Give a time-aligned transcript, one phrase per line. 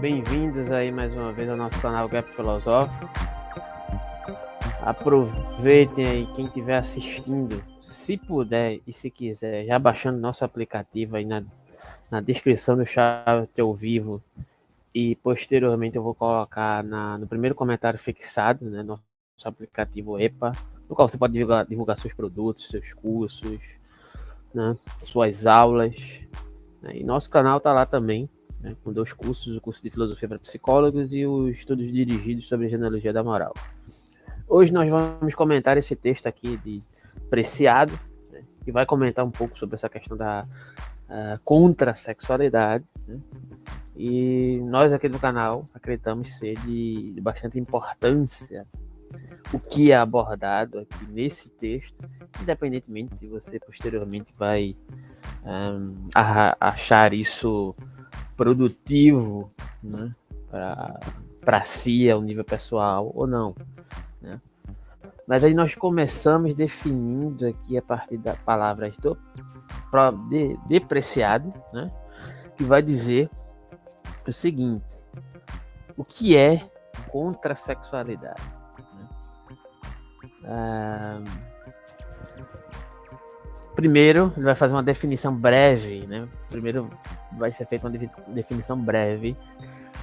[0.00, 3.27] Bem-vindos aí mais uma vez ao nosso canal Gap Filosófico.
[4.88, 11.26] Aproveitem aí quem estiver assistindo, se puder e se quiser, já baixando nosso aplicativo aí
[11.26, 11.44] na,
[12.10, 14.22] na descrição do chat ao vivo
[14.94, 19.02] e posteriormente eu vou colocar na, no primeiro comentário fixado, né, nosso
[19.44, 20.52] aplicativo EPA,
[20.88, 23.60] no qual você pode divulgar, divulgar seus produtos, seus cursos,
[24.54, 26.22] né, suas aulas.
[26.80, 28.26] Né, e nosso canal tá lá também,
[28.58, 32.70] né, com dois cursos, o curso de filosofia para psicólogos e os estudos dirigidos sobre
[32.70, 33.52] genealogia da moral.
[34.50, 36.80] Hoje nós vamos comentar esse texto aqui de
[37.28, 37.92] Preciado,
[38.32, 40.46] né, que vai comentar um pouco sobre essa questão da
[41.10, 42.86] uh, contra-sexualidade.
[43.06, 43.20] Né,
[43.94, 48.66] e nós aqui do canal acreditamos ser de, de bastante importância
[49.52, 52.08] o que é abordado aqui nesse texto,
[52.40, 54.74] independentemente se você posteriormente vai
[55.44, 56.08] um,
[56.58, 57.74] achar isso
[58.34, 59.52] produtivo
[59.82, 60.14] né,
[61.40, 63.54] para si, ao nível pessoal ou não.
[64.20, 64.40] Né?
[65.26, 69.16] Mas aí nós começamos definindo aqui a partir das palavras do
[70.28, 71.90] de, depreciado, né,
[72.56, 73.30] que vai dizer
[74.26, 74.84] o seguinte:
[75.96, 76.68] o que é
[77.10, 78.42] contra-sexualidade?
[78.94, 79.08] Né?
[80.44, 81.20] Ah,
[83.74, 86.28] primeiro, ele vai fazer uma definição breve, né?
[86.50, 86.90] Primeiro
[87.36, 89.36] vai ser feita uma definição breve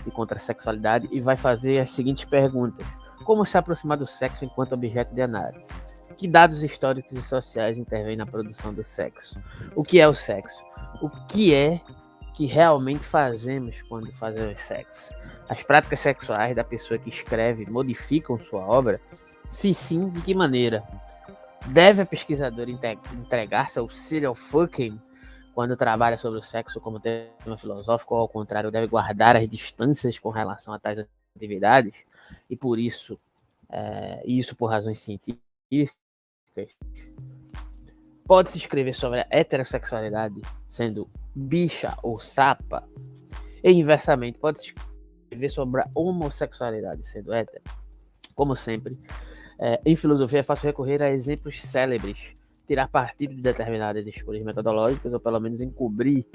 [0.04, 2.86] de contra-sexualidade e vai fazer as seguintes perguntas:
[3.26, 5.74] Como se aproximar do sexo enquanto objeto de análise?
[6.16, 9.36] Que dados históricos e sociais intervêm na produção do sexo?
[9.76, 10.64] O que é o sexo?
[11.02, 11.82] O que é
[12.36, 15.12] que realmente fazemos quando fazemos sexo?
[15.50, 19.02] As práticas sexuais da pessoa que escreve modificam sua obra?
[19.50, 20.84] Se sim, de que maneira?
[21.66, 25.02] Deve a pesquisadora entregar-se ao serial fucking
[25.56, 30.20] quando trabalha sobre o sexo como tema filosófico, ou ao contrário, deve guardar as distâncias
[30.20, 31.04] com relação a tais
[31.36, 32.06] atividades,
[32.50, 33.20] e por isso,
[33.70, 35.42] é, isso por razões científicas,
[38.26, 42.88] pode-se escrever sobre a heterossexualidade sendo bicha ou sapa,
[43.64, 44.74] e inversamente, pode-se
[45.24, 47.64] escrever sobre a homossexualidade sendo hétero.
[48.34, 49.00] Como sempre,
[49.60, 52.36] é, em filosofia é fácil recorrer a exemplos célebres
[52.68, 56.26] tirar partido de determinadas escolhas metodológicas, ou pelo menos encobrir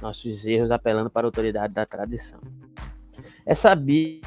[0.00, 2.40] nossos erros apelando para a autoridade da tradição.
[3.44, 4.26] É sabido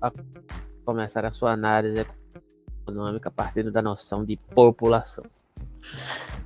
[0.00, 0.12] a
[0.84, 2.06] começar a sua análise
[2.82, 5.24] econômica a partir da noção de população.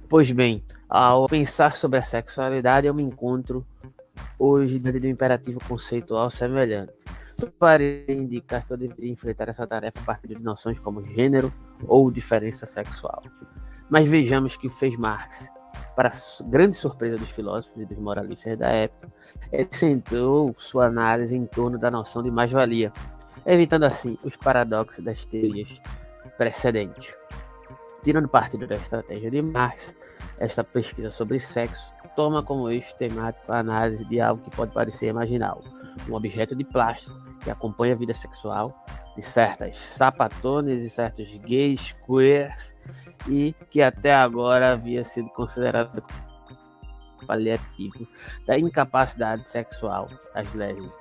[0.08, 3.66] Pois bem, ao pensar sobre a sexualidade, eu me encontro
[4.38, 6.92] hoje dentro de um imperativo conceitual semelhante
[7.58, 11.52] para indicar que eu deveria enfrentar essa tarefa a partir de noções como gênero
[11.86, 13.22] ou diferença sexual.
[13.90, 15.48] Mas vejamos que fez Marx.
[15.96, 16.12] Para
[16.46, 19.08] grande surpresa dos filósofos e dos moralistas da época,
[19.52, 22.92] ele centrou sua análise em torno da noção de mais-valia,
[23.46, 25.80] evitando assim os paradoxos das teorias
[26.36, 27.14] precedentes.
[28.02, 29.94] Tirando partido da estratégia de Marx,
[30.38, 35.12] esta pesquisa sobre sexo toma como eixo temático a análise de algo que pode parecer
[35.12, 35.62] marginal,
[36.08, 38.72] um objeto de plástico que acompanha a vida sexual
[39.16, 42.74] de certas sapatones e certos gays, queers
[43.28, 46.02] e que até agora havia sido considerado
[47.26, 48.06] paliativo
[48.46, 50.92] da incapacidade sexual das lésbicas.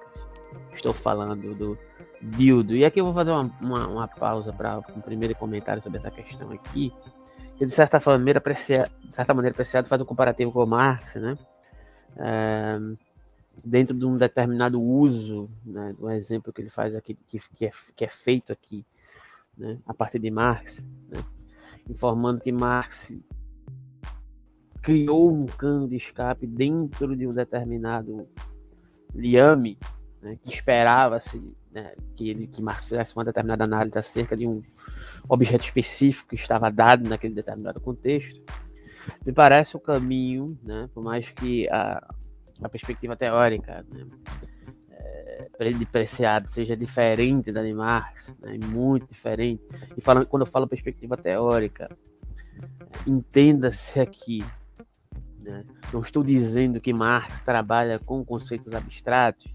[0.73, 1.77] Estou falando do
[2.21, 2.75] dildo.
[2.75, 6.09] E aqui eu vou fazer uma, uma, uma pausa para um primeiro comentário sobre essa
[6.09, 6.93] questão aqui.
[7.57, 11.15] Que de certa maneira, aprecia, de certa maneira, apreciado faz um comparativo com o Marx,
[11.15, 11.37] né?
[12.17, 12.79] É,
[13.63, 17.71] dentro de um determinado uso, né, do exemplo que ele faz aqui, que, que, é,
[17.95, 18.85] que é feito aqui,
[19.57, 21.23] né, a partir de Marx, né,
[21.89, 23.13] informando que Marx
[24.81, 28.27] criou um cano de escape dentro de um determinado
[29.13, 29.77] liame,
[30.21, 34.61] né, que esperava-se né, que, ele, que Marx fizesse uma determinada análise acerca de um
[35.27, 38.41] objeto específico que estava dado naquele determinado contexto.
[39.25, 42.05] Me parece o caminho, né, por mais que a,
[42.61, 44.05] a perspectiva teórica né,
[45.59, 49.63] é, de Preciado seja diferente da de Marx, né, muito diferente.
[49.97, 51.89] E falando, quando eu falo perspectiva teórica,
[53.07, 54.43] entenda-se aqui,
[55.43, 59.53] né, não estou dizendo que Marx trabalha com conceitos abstratos,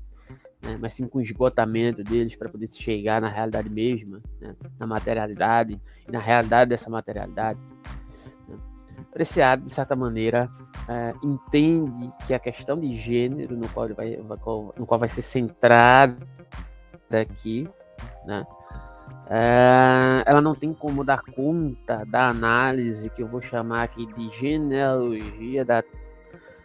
[0.60, 5.80] né, mas sim com esgotamento deles para poder chegar na realidade mesma, né, na materialidade
[6.06, 7.60] e na realidade dessa materialidade.
[9.18, 9.24] Né.
[9.24, 10.48] Preciado, de certa maneira,
[10.88, 16.16] é, entende que a questão de gênero no qual, vai, no qual vai ser centrada
[17.10, 17.68] aqui,
[18.24, 18.46] né,
[19.28, 24.28] é, ela não tem como dar conta da análise que eu vou chamar aqui de
[24.38, 25.82] genealogia da,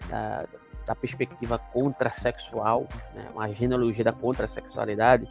[0.09, 0.45] da,
[0.85, 5.27] da perspectiva contrasexual, né, uma genealogia da contrasexualidade,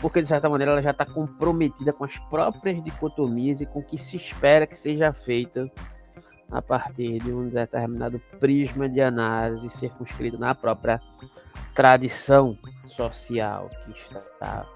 [0.00, 3.84] porque de certa maneira ela já está comprometida com as próprias dicotomias e com o
[3.84, 5.70] que se espera que seja feita
[6.52, 11.00] a partir de um determinado prisma de análise circunscrito na própria
[11.74, 12.56] tradição
[12.86, 14.66] social que está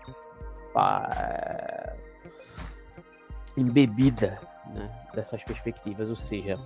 [3.56, 4.38] embebida
[4.74, 6.58] né, dessas perspectivas, ou seja,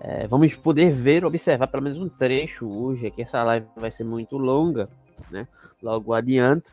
[0.00, 4.04] é, vamos poder ver, observar pelo menos um trecho hoje, aqui essa live vai ser
[4.04, 4.88] muito longa,
[5.30, 5.46] né,
[5.82, 6.72] logo adianto,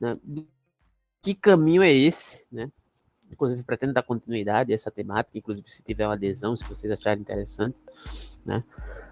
[0.00, 0.12] né,
[1.22, 2.70] que caminho é esse, né,
[3.30, 7.20] inclusive pretendo dar continuidade a essa temática, inclusive se tiver uma adesão, se vocês acharem
[7.20, 7.76] interessante,
[8.44, 8.62] né,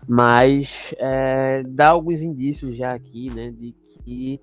[0.08, 3.74] mas é, dá alguns indícios já aqui, né, de
[4.04, 4.40] que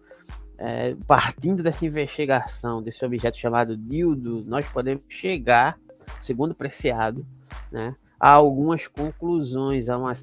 [0.57, 5.77] é, partindo dessa investigação desse objeto chamado dildo, nós podemos chegar,
[6.21, 7.25] segundo Preciado,
[7.71, 10.13] né, a algumas conclusões, a uma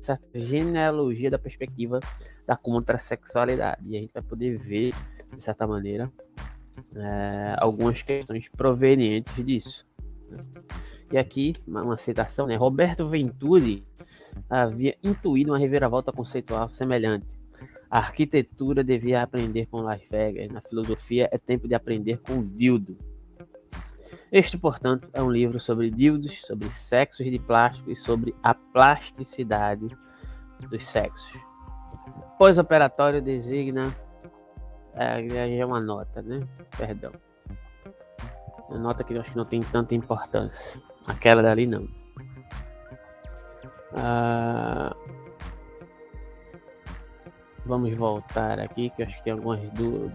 [0.00, 2.00] certa genealogia da perspectiva
[2.46, 3.82] da contrasexualidade.
[3.86, 4.94] E a gente vai poder ver,
[5.34, 6.10] de certa maneira,
[6.94, 9.86] é, algumas questões provenientes disso.
[11.12, 12.56] E aqui, uma, uma citação, né?
[12.56, 13.84] Roberto Venturi
[14.50, 17.38] havia intuído uma reviravolta conceitual semelhante
[17.90, 20.50] a arquitetura devia aprender com Las Vegas.
[20.50, 22.96] Na filosofia é tempo de aprender com Dildo.
[24.30, 29.88] Este, portanto, é um livro sobre dildos, sobre sexos de plástico e sobre a plasticidade
[30.68, 31.40] dos sexos.
[32.38, 33.94] Pós-operatório designa.
[34.96, 36.46] É, é uma nota, né?
[36.76, 37.12] Perdão.
[38.68, 40.80] Uma nota que eu acho que não tem tanta importância.
[41.06, 41.86] Aquela dali não.
[43.94, 44.94] Ah,
[47.66, 50.12] Vamos voltar aqui, que eu acho que tem algumas dúvidas.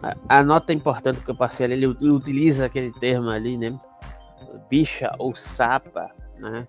[0.00, 3.76] A, a nota importante que eu passei ali, ele utiliza aquele termo ali, né?
[4.70, 6.68] Bicha ou sapa, né?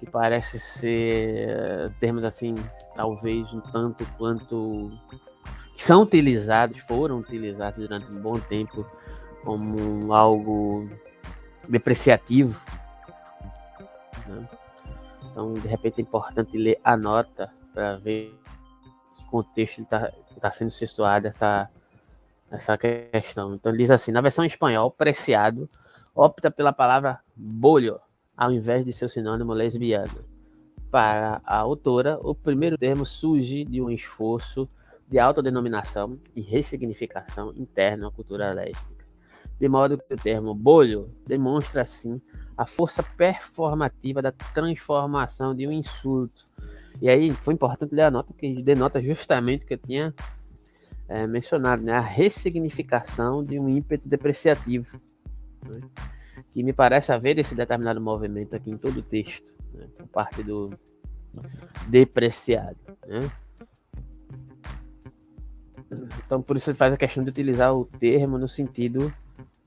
[0.00, 2.56] Que parece ser termos assim,
[2.96, 4.90] talvez um tanto quanto.
[5.80, 8.84] Que são utilizados, foram utilizados durante um bom tempo
[9.42, 10.86] como algo
[11.66, 12.60] depreciativo.
[14.26, 14.46] Né?
[15.24, 18.30] Então, de repente, é importante ler a nota para ver
[19.30, 21.70] contexto está tá sendo situado essa,
[22.50, 23.54] essa questão.
[23.54, 25.66] Então, diz assim: na versão espanhol, Preciado
[26.14, 27.98] opta pela palavra bolho
[28.36, 30.26] ao invés de seu sinônimo lesbiano.
[30.90, 34.68] Para a autora, o primeiro termo surge de um esforço
[35.10, 39.04] de autodenominação e ressignificação interna à cultura lésbica,
[39.58, 42.20] de modo que o termo bolho demonstra, assim,
[42.56, 46.50] a força performativa da transformação de um insulto
[47.00, 50.14] e aí foi importante ler a nota, que denota justamente o que eu tinha
[51.08, 51.92] é, mencionado, né?
[51.92, 55.00] A ressignificação de um ímpeto depreciativo.
[55.64, 55.80] Né?
[56.52, 59.86] Que me parece haver esse determinado movimento aqui em todo o texto, né?
[59.96, 60.70] por parte do
[61.88, 62.78] depreciado.
[63.06, 63.30] Né?
[66.24, 69.12] Então, por isso faz a questão de utilizar o termo no sentido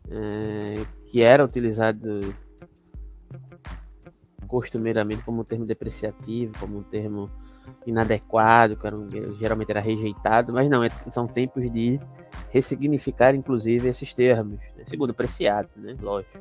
[0.10, 2.34] é, que era utilizado
[4.48, 7.30] costumeiramente como um termo depreciativo, como um termo
[7.86, 8.98] inadequado, que era
[9.40, 12.00] geralmente era rejeitado, mas não, é, são tempos de
[12.52, 14.84] ressignificar, inclusive, esses termos, né?
[14.88, 15.98] segundo apreciado, né?
[16.00, 16.38] Lógico.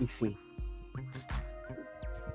[0.00, 0.36] enfim.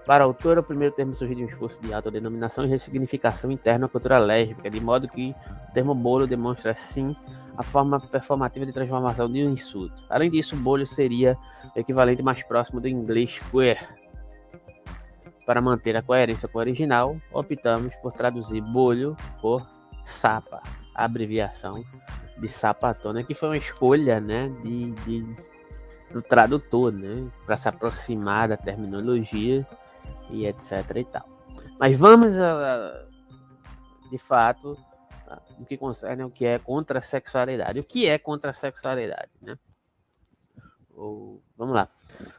[0.08, 3.88] Para a autora, o primeiro termo surgiu de um esforço de autodenominação e ressignificação interna
[3.88, 5.36] à cultura lésbica, de modo que
[5.70, 7.14] o termo bolo demonstra, sim,
[7.58, 10.02] a forma performativa de transformação de um insulto.
[10.10, 11.38] Além disso, bolho seria
[11.76, 13.86] o equivalente mais próximo do inglês queer.
[15.46, 19.68] Para manter a coerência com o original, optamos por traduzir bolho por
[20.06, 20.64] sapa,
[20.96, 21.84] a abreviação
[22.38, 25.58] de sapatona, que foi uma escolha né, de, de
[26.14, 29.68] do tradutor, né, para se aproximar da terminologia
[30.30, 31.28] e etc e tal.
[31.80, 33.06] Mas vamos, a,
[34.10, 34.78] de fato,
[35.58, 37.80] no que concerne o que é contra a sexualidade.
[37.80, 39.58] O que é contra a sexualidade, né?
[40.96, 41.88] Ou, vamos lá.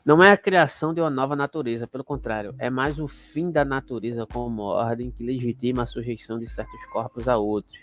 [0.05, 3.65] Não é a criação de uma nova natureza, pelo contrário, é mais o fim da
[3.65, 7.79] natureza como ordem que legitima a sujeição de certos corpos a outros.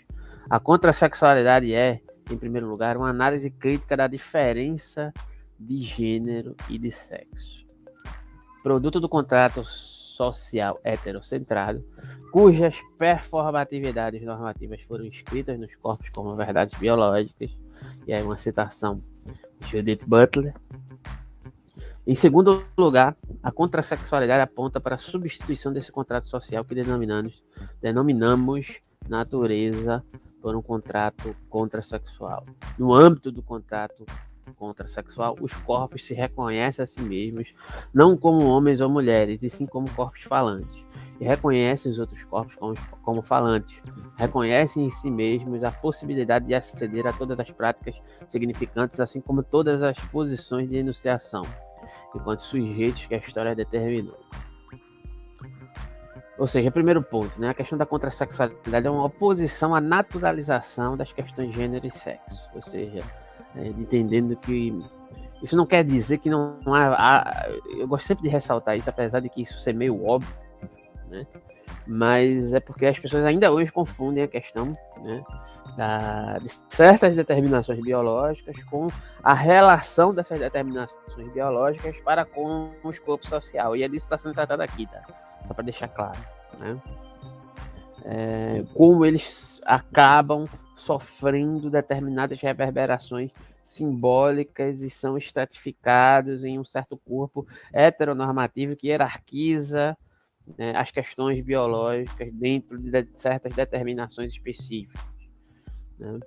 [0.50, 5.14] A contrasexualidade é, em primeiro lugar, uma análise crítica da diferença
[5.58, 7.64] de gênero e de sexo.
[8.62, 9.64] Produto do contrato
[10.16, 11.84] social heterocentrado,
[12.32, 17.50] cujas performatividades normativas foram escritas nos corpos como verdades biológicas,
[18.06, 18.96] e aí uma citação
[19.60, 20.54] de Judith Butler.
[22.06, 27.42] Em segundo lugar, a contrasexualidade aponta para a substituição desse contrato social que denominamos,
[27.82, 30.04] denominamos natureza
[30.40, 32.46] por um contrato contrasexual.
[32.78, 34.06] No âmbito do contrato
[34.54, 37.54] contrasexual, os corpos se reconhecem a si mesmos
[37.92, 40.84] não como homens ou mulheres, e sim como corpos falantes.
[41.18, 43.80] E reconhecem os outros corpos como, como falantes.
[44.16, 47.94] Reconhecem em si mesmos a possibilidade de aceder a todas as práticas
[48.28, 51.42] significantes, assim como todas as posições de enunciação,
[52.14, 54.18] enquanto sujeitos que a história determinou.
[56.38, 57.48] Ou seja, primeiro ponto, né?
[57.48, 62.46] A questão da contrasexualidade é uma oposição à naturalização das questões de gênero e sexo.
[62.54, 63.02] Ou seja,
[63.56, 64.76] é, entendendo que
[65.42, 67.48] isso não quer dizer que não há, há,
[67.78, 70.34] Eu gosto sempre de ressaltar isso, apesar de que isso ser meio óbvio,
[71.08, 71.26] né?
[71.86, 75.24] Mas é porque as pessoas ainda hoje confundem a questão né,
[75.76, 78.88] da, de certas determinações biológicas com
[79.22, 83.76] a relação dessas determinações biológicas para com os corpos social.
[83.76, 85.00] E é disso que está sendo tratado aqui, tá?
[85.46, 86.18] Só para deixar claro.
[86.58, 86.76] Né?
[88.04, 97.46] É, como eles acabam sofrendo determinadas reverberações simbólicas e são estratificados em um certo corpo
[97.72, 99.96] heteronormativo que hierarquiza
[100.58, 105.02] né, as questões biológicas dentro de certas determinações específicas,
[105.98, 106.20] né,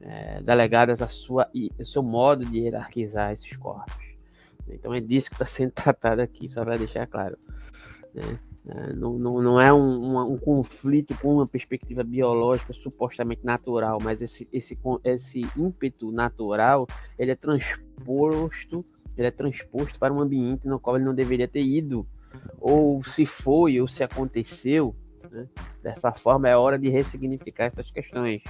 [0.00, 4.10] é, delegadas a sua, ao seu modo de hierarquizar esses corpos.
[4.68, 7.36] Então é disso que está sendo tratado aqui, só para deixar claro.
[8.14, 8.38] Né.
[8.66, 13.98] É, não, não, não é um, um, um, conflito com uma perspectiva biológica supostamente natural,
[14.02, 16.86] mas esse, esse, esse ímpeto natural
[17.18, 18.84] ele é transposto,
[19.16, 22.06] ele é transposto para um ambiente no qual ele não deveria ter ido,
[22.60, 24.94] ou se foi, ou se aconteceu.
[25.30, 25.48] Né?
[25.82, 28.42] Dessa forma, é hora de ressignificar essas questões.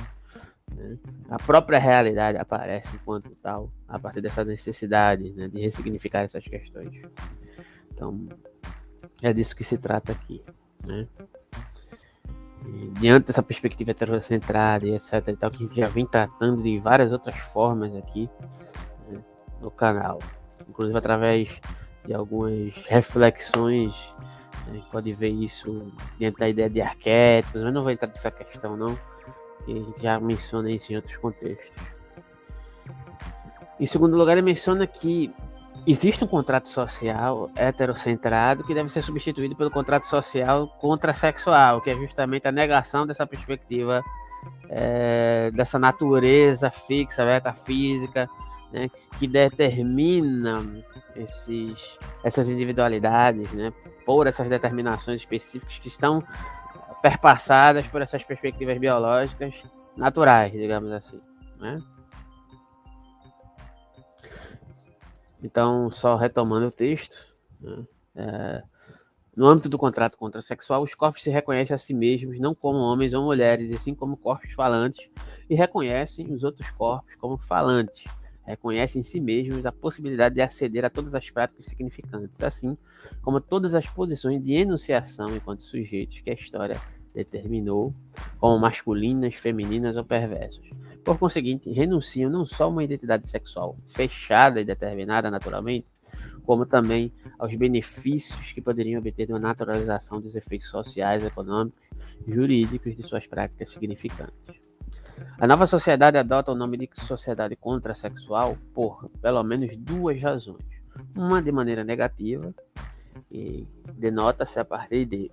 [0.75, 0.99] Né?
[1.29, 7.01] A própria realidade aparece enquanto tal, a partir dessa necessidade né, de ressignificar essas questões.
[7.93, 8.25] Então,
[9.23, 10.43] é disso que se trata aqui,
[10.87, 11.07] né?
[13.01, 16.79] Diante dessa perspectiva heterocentrada e etc e tal, que a gente já vem tratando de
[16.79, 18.29] várias outras formas aqui
[19.11, 19.21] né,
[19.61, 20.19] no canal,
[20.69, 21.61] inclusive através
[22.05, 23.95] de algumas reflexões,
[24.67, 28.09] né, a gente pode ver isso dentro da ideia de arquétipos, mas não vou entrar
[28.09, 28.99] nessa questão não,
[29.65, 31.77] que a gente já menciona isso em outros contextos.
[33.79, 35.33] Em segundo lugar, ele menciona que
[35.87, 41.95] existe um contrato social heterocentrado que deve ser substituído pelo contrato social contrasexual, que é
[41.95, 44.03] justamente a negação dessa perspectiva
[44.69, 48.29] é, dessa natureza fixa, metafísica,
[48.73, 50.65] né, que determina
[51.17, 53.73] esses, essas individualidades, né,
[54.07, 56.23] por essas determinações específicas que estão
[57.03, 59.65] perpassadas por essas perspectivas biológicas
[59.97, 61.21] naturais, digamos assim.
[61.59, 61.81] Né?
[65.43, 67.17] Então, só retomando o texto,
[67.61, 68.63] né, é,
[69.37, 73.15] no âmbito do contrato contrasexual, os corpos se reconhecem a si mesmos não como homens
[73.15, 75.09] ou mulheres, e sim como corpos falantes,
[75.49, 78.05] e reconhecem os outros corpos como falantes.
[78.45, 82.77] Reconhecem em si mesmos a possibilidade de aceder a todas as práticas significantes, assim
[83.23, 86.81] como todas as posições de enunciação enquanto sujeitos que a história
[87.15, 87.95] determinou,
[88.39, 90.69] como masculinas, femininas ou perversos.
[91.05, 95.87] Por conseguinte, renunciam não só a uma identidade sexual fechada e determinada naturalmente,
[96.45, 101.81] como também aos benefícios que poderiam obter de uma naturalização dos efeitos sociais, econômicos
[102.27, 104.61] e jurídicos de suas práticas significantes.
[105.39, 110.65] A nova sociedade adota o nome de sociedade contrasexual por pelo menos duas razões.
[111.15, 112.55] Uma de maneira negativa,
[113.31, 115.31] e denota-se a partir de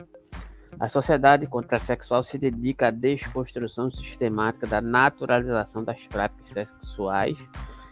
[0.80, 7.38] a sociedade contrasexual se dedica à desconstrução sistemática da naturalização das práticas sexuais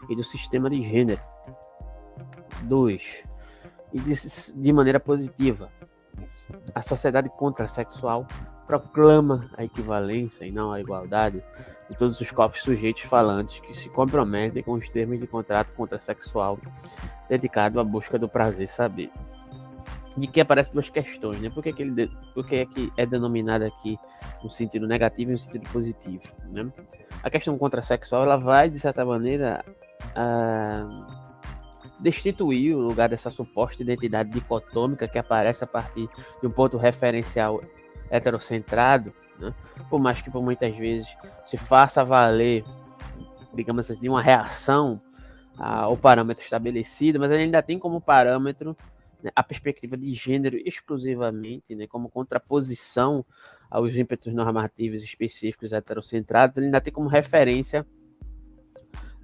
[0.07, 1.21] e do sistema de gênero.
[2.63, 3.23] 2.
[3.93, 4.13] E de,
[4.55, 5.69] de maneira positiva,
[6.73, 8.27] a sociedade contrasexual
[8.67, 11.43] proclama a equivalência e não a igualdade
[11.89, 16.57] de todos os corpos sujeitos falantes que se comprometem com os termos de contrato contrasexual
[17.29, 19.11] dedicado à busca do prazer saber
[20.17, 21.49] de que aparecem duas questões, né?
[21.49, 23.99] Por que, que, ele, por que, é que é denominado aqui
[24.43, 26.71] no sentido negativo e no sentido positivo, né?
[27.21, 29.63] A questão contrasexual, ela vai, de certa maneira,
[30.11, 31.05] uh,
[31.99, 36.09] destituir o lugar dessa suposta identidade dicotômica que aparece a partir
[36.41, 37.61] de um ponto referencial
[38.09, 39.53] heterocentrado, né?
[39.89, 41.07] Por mais que por muitas vezes
[41.49, 42.63] se faça valer,
[43.53, 44.99] digamos assim, uma reação
[45.57, 48.75] ao parâmetro estabelecido, mas ele ainda tem como parâmetro
[49.25, 53.25] né, a perspectiva de gênero exclusivamente, né, como contraposição
[53.71, 57.83] aos ímpetos normativos específicos heterocentrados, ele ainda tem como referência,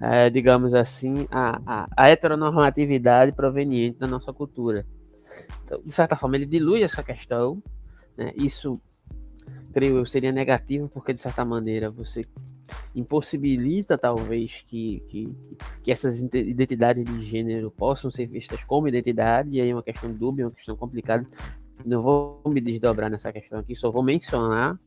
[0.00, 4.84] é, digamos assim, a, a, a heteronormatividade proveniente da nossa cultura.
[5.62, 7.62] Então, de certa forma, ele dilui essa questão,
[8.16, 8.72] né, isso
[9.72, 12.24] creio eu, seria negativo, porque de certa maneira você
[12.94, 15.34] impossibilita talvez que, que,
[15.82, 20.12] que essas identidades de gênero possam ser vistas como identidade, e aí é uma questão
[20.12, 21.26] dúbia, uma questão complicada.
[21.84, 24.78] Não vou me desdobrar nessa questão aqui, só vou mencionar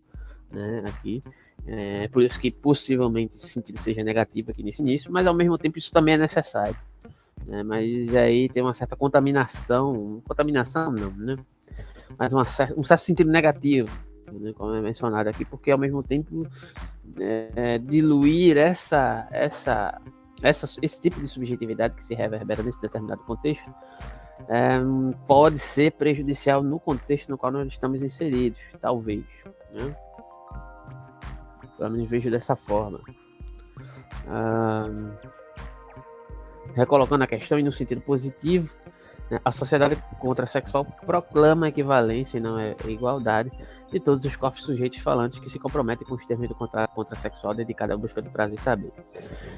[0.52, 1.22] né, aqui.
[1.68, 5.58] É, por isso que possivelmente esse sentido seja negativo aqui nesse início, mas ao mesmo
[5.58, 6.76] tempo isso também é necessário.
[7.46, 11.36] Né, mas aí tem uma certa contaminação, contaminação não, né?
[12.18, 12.44] Mas uma,
[12.78, 13.90] um certo sentido negativo
[14.32, 16.48] né, como é mencionado aqui, porque ao mesmo tempo
[17.20, 20.00] é, diluir essa, essa,
[20.42, 23.74] essa, esse tipo de subjetividade que se reverbera nesse determinado contexto
[24.48, 24.80] é,
[25.28, 29.24] pode ser prejudicial no contexto no qual nós estamos inseridos, talvez.
[29.72, 29.96] Né?
[31.78, 33.00] Pelo menos vejo dessa forma.
[34.28, 34.88] Ah,
[36.74, 38.70] recolocando a questão no sentido positivo?
[39.44, 43.52] A sociedade contrasexual proclama a equivalência e não é igualdade
[43.92, 47.54] de todos os corpos sujeitos falantes que se comprometem com os termos do contrato contrasexual
[47.56, 48.92] dedicado à busca do prazer e saber.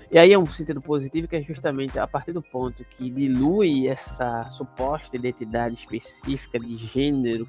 [0.09, 3.87] E aí é um sentido positivo que é justamente a partir do ponto que dilui
[3.87, 7.45] essa suposta identidade específica de gênero,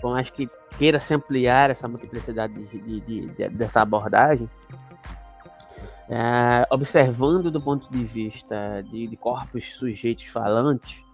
[0.00, 4.48] por mais que queira se ampliar essa multiplicidade de, de, de, dessa abordagem,
[6.08, 11.04] é, observando do ponto de vista de, de corpos sujeitos falantes,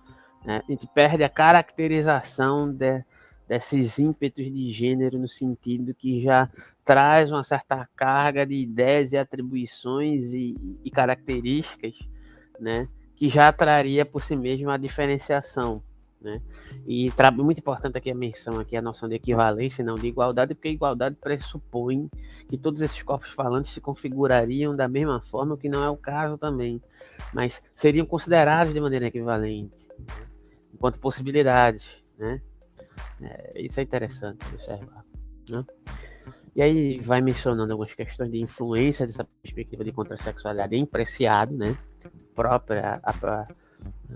[0.44, 0.62] né?
[0.66, 3.04] A gente perde a caracterização de,
[3.48, 6.48] desses ímpetos de gênero no sentido que já
[6.84, 11.98] traz uma certa carga de ideias e atribuições e, e características,
[12.58, 12.88] né?
[13.14, 15.82] Que já traria por si mesmo a diferenciação.
[16.20, 16.40] Né?
[16.86, 20.68] E muito importante aqui a menção aqui a noção de equivalência, não de igualdade, porque
[20.68, 22.08] a igualdade pressupõe
[22.48, 25.96] que todos esses corpos falantes se configurariam da mesma forma, o que não é o
[25.96, 26.80] caso também,
[27.34, 29.88] mas seriam considerados de maneira equivalente.
[29.98, 30.31] Né?
[30.82, 32.42] Enquanto possibilidades, né?
[33.22, 35.04] É, isso é interessante observar,
[35.48, 35.60] né?
[36.56, 41.78] E aí vai mencionando algumas questões de influência dessa perspectiva de contrasexualidade em Preciado, né?
[42.34, 43.42] Própria, a, a,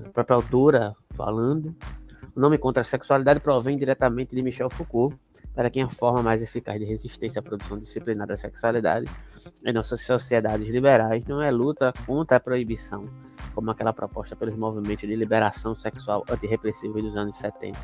[0.06, 1.72] a própria autora falando.
[2.34, 5.16] O nome contrasexualidade provém diretamente de Michel Foucault,
[5.56, 9.10] para quem a forma mais eficaz de resistência à produção disciplinar da sexualidade
[9.64, 13.08] em nossas sociedades liberais não é luta contra a proibição,
[13.54, 17.78] como aquela proposta pelos movimentos de liberação sexual antirrepressiva dos anos 70,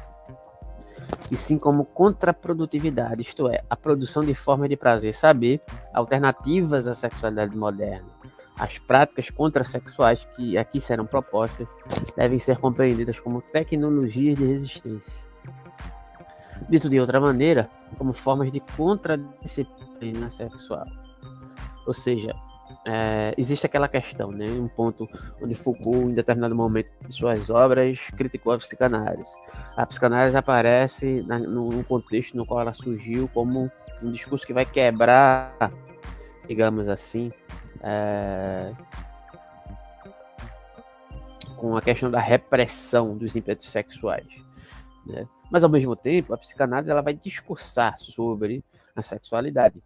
[1.31, 5.59] e sim como contraprodutividade, isto é, a produção de formas de prazer saber
[5.95, 8.09] alternativas à sexualidade moderna.
[8.59, 11.67] As práticas contrasexuais que aqui serão propostas
[12.15, 15.32] devem ser compreendidas como tecnologias de resistência.
[16.69, 20.87] Dito de outra maneira, como formas de contradisciplina sexual.
[21.87, 22.35] Ou seja,
[22.87, 24.47] é, existe aquela questão, né?
[24.47, 25.09] Um ponto
[25.41, 29.33] onde Foucault, em determinado momento de suas obras, criticou a psicanálise.
[29.77, 33.71] A psicanálise aparece na, num contexto no qual ela surgiu como
[34.03, 35.71] um discurso que vai quebrar,
[36.49, 37.33] digamos assim,
[37.83, 38.73] é,
[41.57, 44.27] com a questão da repressão dos ímpetos sexuais.
[45.07, 45.27] Né?
[45.51, 49.83] Mas, ao mesmo tempo, a psicanálise ela vai discursar sobre a sexualidade.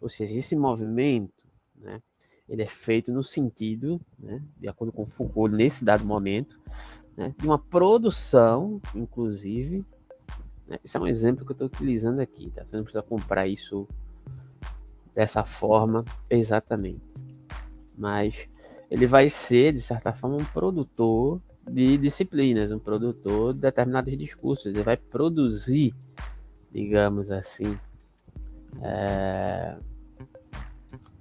[0.00, 2.02] Ou seja, esse movimento, né,
[2.48, 6.60] ele é feito no sentido, né, de acordo com Foucault, nesse dado momento,
[7.16, 9.84] né, de uma produção, inclusive.
[10.66, 12.64] Né, esse é um exemplo que eu estou utilizando aqui, tá?
[12.64, 13.88] Você não precisa comprar isso
[15.14, 17.00] dessa forma exatamente.
[17.96, 18.46] Mas
[18.90, 24.66] ele vai ser, de certa forma, um produtor de disciplinas, um produtor de determinados discursos.
[24.66, 25.94] Ele vai produzir,
[26.72, 27.78] digamos assim,
[28.82, 29.76] é,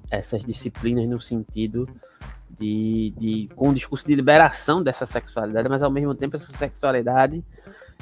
[0.10, 1.88] essas disciplinas no sentido
[2.58, 7.44] de, de com um discurso de liberação dessa sexualidade, mas ao mesmo tempo essa sexualidade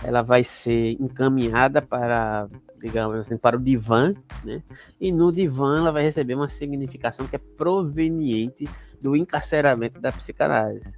[0.04, 2.48] ela vai ser encaminhada para,
[2.80, 4.62] digamos assim, para o divã, né?
[5.00, 8.68] E no divã ela vai receber uma significação que é proveniente
[9.02, 10.98] do encarceramento da psicanálise,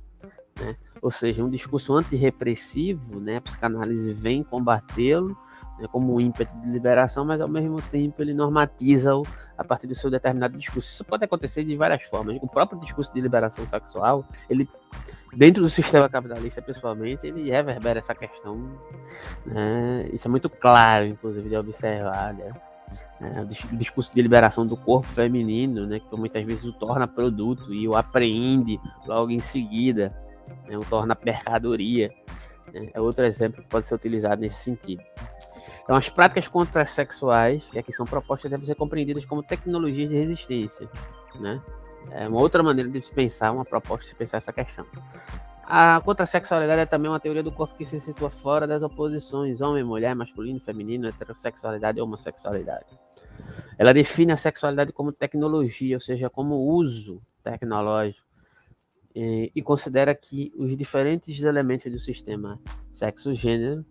[0.60, 0.76] né?
[1.02, 3.38] Ou seja, um discurso antirrepressivo, né?
[3.38, 5.38] A psicanálise vem combatê-lo
[5.78, 9.24] né, como um ímpeto de liberação, mas ao mesmo tempo ele normatiza-o
[9.58, 10.90] a partir do seu determinado discurso.
[10.90, 12.38] Isso pode acontecer de várias formas.
[12.42, 14.70] O próprio discurso de liberação sexual, ele
[15.34, 18.58] dentro do sistema capitalista, pessoalmente, ele reverbera essa questão.
[19.46, 20.10] Né?
[20.14, 22.34] Isso é muito claro, inclusive, de observar.
[22.34, 22.50] Né?
[23.20, 27.74] É, o discurso de liberação do corpo feminino, né, que muitas vezes o torna produto
[27.74, 30.14] e o apreende logo em seguida,
[30.68, 32.14] né, o torna mercadoria.
[32.74, 32.90] Né?
[32.94, 35.04] É outro exemplo que pode ser utilizado nesse sentido.
[35.84, 40.90] Então, as práticas contrasexuais, que aqui são propostas, devem ser compreendidas como tecnologias de resistência.
[41.40, 41.62] Né?
[42.12, 44.86] É uma outra maneira de se pensar, uma proposta de pensar essa questão.
[45.64, 49.84] A contrasexualidade é também uma teoria do corpo que se situa fora das oposições homem,
[49.84, 52.86] mulher, masculino, feminino, heterossexualidade e homossexualidade.
[53.78, 58.26] Ela define a sexualidade como tecnologia, ou seja, como uso tecnológico,
[59.16, 62.60] e, e considera que os diferentes elementos do sistema
[62.92, 63.86] sexo, gênero,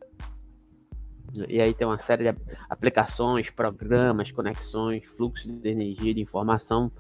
[1.49, 6.93] e aí tem uma série de aplicações, programas, conexões, fluxos de energia, de informação,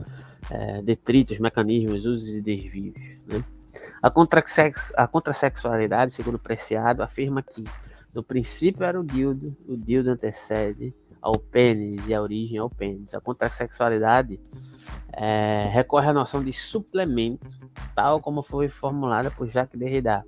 [0.50, 2.96] é, detritos, mecanismos, usos e desvios.
[3.26, 3.36] Né?
[4.02, 7.62] A, contrasex, a contrasexualidade, segundo Preciado, afirma que
[8.12, 10.92] no princípio era o dildo, o dildo antecede
[11.24, 13.14] ao pênis e a origem ao pênis.
[13.14, 14.38] A contrasexualidade
[15.10, 17.58] é, recorre à noção de suplemento,
[17.94, 20.22] tal como foi formulada por Jacques Derrida,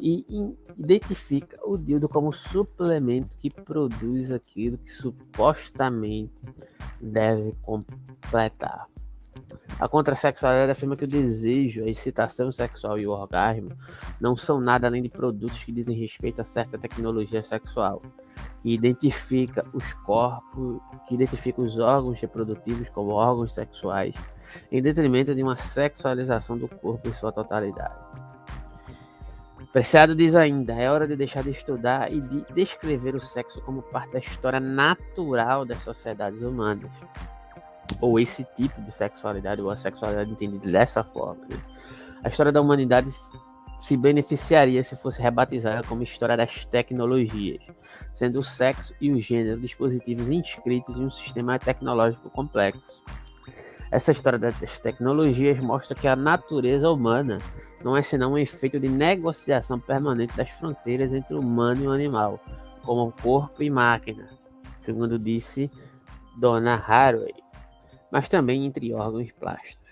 [0.00, 6.42] e, e identifica o dildo como suplemento que produz aquilo que supostamente
[7.00, 8.86] deve completar.
[9.78, 13.70] A contrasexualidade afirma que o desejo, a excitação sexual e o orgasmo
[14.20, 18.00] não são nada além de produtos que dizem respeito a certa tecnologia sexual,
[18.62, 24.14] que identifica os corpos, que identifica os órgãos reprodutivos como órgãos sexuais,
[24.70, 27.94] em detrimento de uma sexualização do corpo em sua totalidade.
[29.72, 33.82] Preciado diz ainda: é hora de deixar de estudar e de descrever o sexo como
[33.82, 36.90] parte da história natural das sociedades humanas
[38.00, 41.44] ou esse tipo de sexualidade, ou a sexualidade entendida dessa forma.
[41.46, 41.56] Né?
[42.22, 43.10] A história da humanidade
[43.78, 47.62] se beneficiaria se fosse rebatizada como história das tecnologias,
[48.14, 53.02] sendo o sexo e o gênero dispositivos inscritos em um sistema tecnológico complexo.
[53.90, 57.38] Essa história das tecnologias mostra que a natureza humana
[57.84, 61.92] não é senão um efeito de negociação permanente das fronteiras entre o humano e o
[61.92, 62.40] animal,
[62.82, 64.30] como corpo e máquina,
[64.80, 65.70] segundo disse
[66.38, 67.43] Donna Haraway
[68.10, 69.90] mas também entre órgãos plásticos.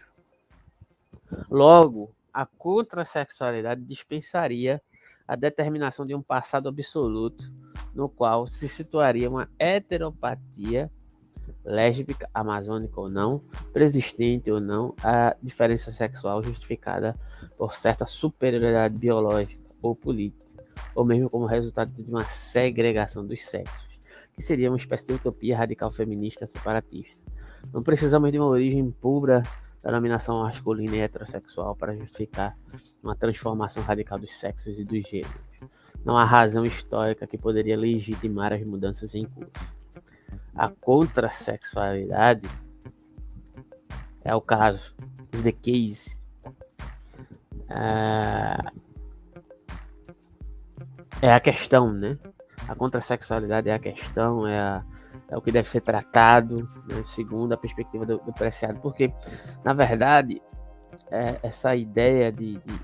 [1.51, 4.83] Logo, a contrasexualidade dispensaria
[5.27, 7.45] a determinação de um passado absoluto,
[7.95, 10.91] no qual se situaria uma heteropatia
[11.65, 13.41] lésbica, amazônica ou não,
[13.73, 17.17] persistente ou não, a diferença sexual justificada
[17.57, 24.01] por certa superioridade biológica ou política, ou mesmo como resultado de uma segregação dos sexos,
[24.35, 27.25] que seria uma espécie de utopia radical feminista separatista.
[27.73, 29.43] Não precisamos de uma origem pura
[29.83, 32.57] da dominação masculina e heterossexual para justificar
[33.03, 35.33] uma transformação radical dos sexos e dos gêneros.
[36.05, 39.51] Não há razão histórica que poderia legitimar as mudanças em curso.
[40.55, 42.49] A contrasexualidade
[44.25, 44.95] é o caso,
[45.33, 46.21] is the case.
[47.69, 48.59] É,
[51.23, 52.19] é a questão, né?
[52.69, 54.85] A contrasexualidade é a questão, é a,
[55.33, 59.11] é o que deve ser tratado, né, segundo a perspectiva do, do preciado, porque,
[59.65, 60.43] na verdade,
[61.11, 62.81] é, essa ideia de, de,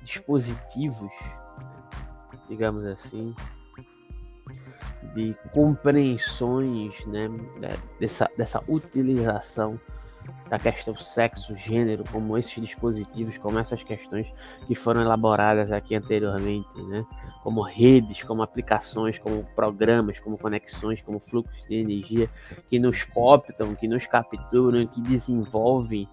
[0.00, 1.12] dispositivos,
[2.48, 3.34] digamos assim,
[5.12, 7.28] de compreensões né,
[7.98, 9.80] dessa, dessa utilização
[10.48, 14.26] da questão sexo, gênero, como esses dispositivos, como essas questões
[14.66, 17.04] que foram elaboradas aqui anteriormente, né?
[17.42, 22.30] Como redes, como aplicações, como programas, como conexões, como fluxos de energia
[22.68, 26.08] que nos cooptam, que nos capturam, que desenvolvem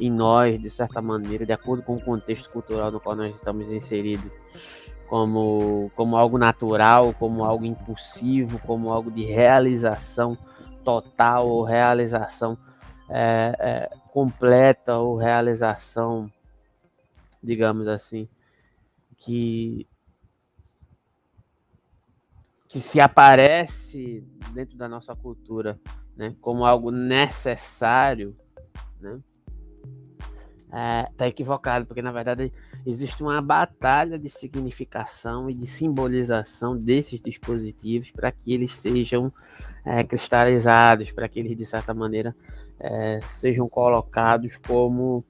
[0.00, 3.70] em nós, de certa maneira, de acordo com o contexto cultural no qual nós estamos
[3.70, 4.32] inseridos,
[5.06, 10.36] como, como algo natural, como algo impulsivo, como algo de realização
[10.84, 12.56] total ou realização
[13.08, 16.30] é, é, completa ou realização,
[17.42, 18.28] digamos assim,
[19.16, 19.86] que
[22.68, 25.80] que se aparece dentro da nossa cultura,
[26.16, 28.36] né, como algo necessário,
[29.00, 29.20] né,
[30.72, 32.52] é, tá equivocado, porque na verdade
[32.84, 39.32] existe uma batalha de significação e de simbolização desses dispositivos para que eles sejam
[39.84, 42.34] é, cristalizados, para que eles de certa maneira
[42.78, 45.24] é, sejam colocados como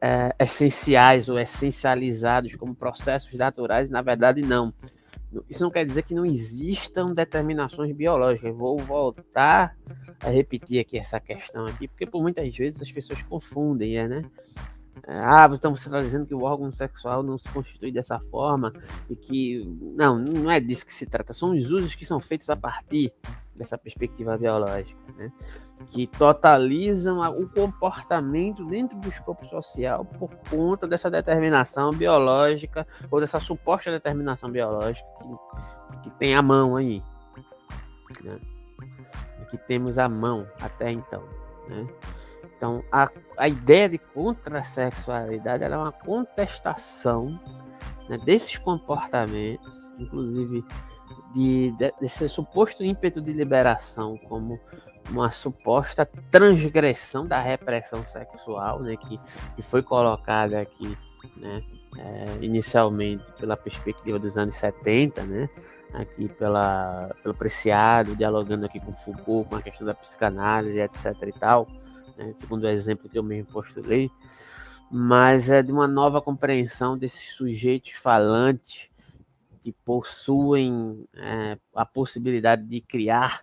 [0.00, 4.72] é, essenciais ou essencializados como processos naturais, na verdade não.
[5.50, 8.54] Isso não quer dizer que não existam determinações biológicas.
[8.54, 9.76] Vou voltar
[10.20, 14.22] a repetir aqui essa questão aqui, porque por muitas vezes as pessoas confundem, é, né?
[15.06, 18.72] Ah, você está dizendo que o órgão sexual não se constitui dessa forma
[19.10, 21.34] e que não, não é disso que se trata.
[21.34, 23.12] São os usos que são feitos a partir
[23.54, 25.32] dessa perspectiva biológica, né?
[25.88, 33.40] que totalizam o comportamento dentro do escopo social por conta dessa determinação biológica ou dessa
[33.40, 37.02] suposta determinação biológica que, que tem a mão aí,
[38.22, 38.38] né?
[39.50, 41.22] que temos a mão até então,
[41.68, 41.86] né?
[42.66, 47.38] Então, a, a ideia de contrasexualidade é uma contestação
[48.08, 50.64] né, desses comportamentos, inclusive
[51.32, 54.58] de, de, desse suposto ímpeto de liberação como
[55.08, 59.16] uma suposta transgressão da repressão sexual, né, que,
[59.54, 60.98] que foi colocada aqui,
[61.36, 61.62] né,
[61.98, 65.48] é, inicialmente pela perspectiva dos anos 70, né,
[65.94, 71.32] aqui pela, pelo Preciado, dialogando aqui com Foucault, com a questão da psicanálise, etc e
[71.38, 71.68] tal,
[72.16, 74.10] né, segundo o exemplo que eu mesmo postulei,
[74.90, 78.88] mas é de uma nova compreensão desses sujeitos falantes
[79.62, 83.42] que possuem é, a possibilidade de criar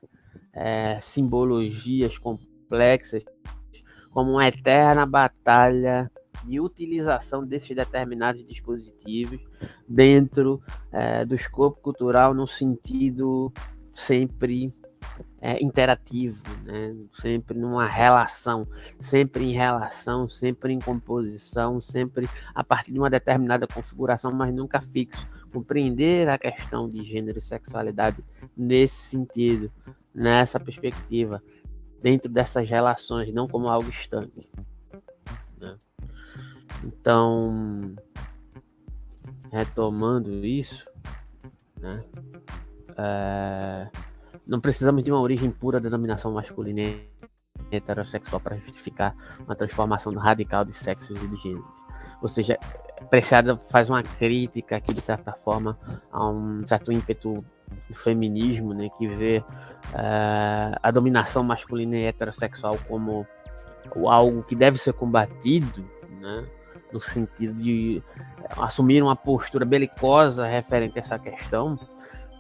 [0.54, 3.24] é, simbologias complexas,
[4.12, 6.10] como uma eterna batalha
[6.46, 9.42] de utilização desses determinados dispositivos
[9.88, 13.52] dentro é, do escopo cultural no sentido
[13.92, 14.74] sempre
[15.46, 16.96] é, interativo, né?
[17.12, 18.66] sempre numa relação,
[18.98, 24.82] sempre em relação, sempre em composição, sempre a partir de uma determinada configuração, mas nunca
[24.82, 25.28] fixo.
[25.52, 28.24] Compreender a questão de gênero e sexualidade
[28.56, 29.70] nesse sentido,
[30.16, 31.44] nessa perspectiva,
[32.02, 34.50] dentro dessas relações, não como algo estanque.
[35.60, 35.78] Né?
[36.86, 37.94] Então,
[39.52, 40.90] retomando isso,
[41.82, 42.02] né?
[42.98, 44.13] É
[44.48, 47.08] não precisamos de uma origem pura da denominação masculina e
[47.72, 51.84] heterossexual para justificar uma transformação radical de sexos e de gêneros.
[52.22, 52.58] Ou seja,
[53.10, 55.78] Preciado faz uma crítica aqui, de certa forma,
[56.12, 57.44] a um certo ímpeto
[57.90, 63.26] do feminismo, né, que vê uh, a dominação masculina e heterossexual como
[64.08, 65.84] algo que deve ser combatido,
[66.22, 66.46] né,
[66.92, 68.02] no sentido de
[68.58, 71.78] assumir uma postura belicosa referente a essa questão,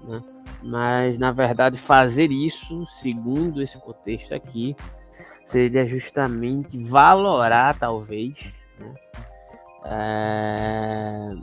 [0.04, 0.22] né,
[0.62, 4.76] mas na verdade fazer isso, segundo esse contexto aqui,
[5.46, 8.94] seria justamente valorar talvez né,
[9.86, 11.36] é,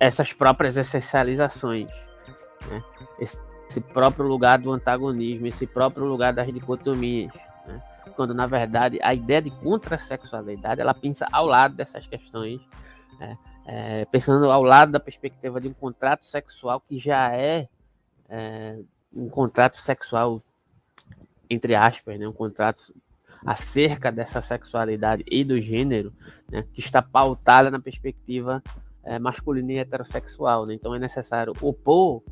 [0.00, 1.90] essas próprias essencializações,
[2.68, 2.82] né,
[3.18, 7.32] esse próprio lugar do antagonismo, esse próprio lugar das dicotomias,
[7.66, 7.82] né,
[8.16, 12.60] quando na verdade a ideia de contrasexualidade ela pensa ao lado dessas questões,
[13.18, 17.68] né, é, pensando ao lado da perspectiva de um contrato sexual que já é
[18.28, 18.78] é,
[19.14, 20.40] um contrato sexual,
[21.50, 22.94] entre aspas, né, um contrato
[23.44, 26.12] acerca dessa sexualidade e do gênero,
[26.50, 28.62] né, que está pautada na perspectiva
[29.04, 30.64] é, masculina e heterossexual.
[30.64, 30.74] Né?
[30.74, 32.22] Então é necessário opor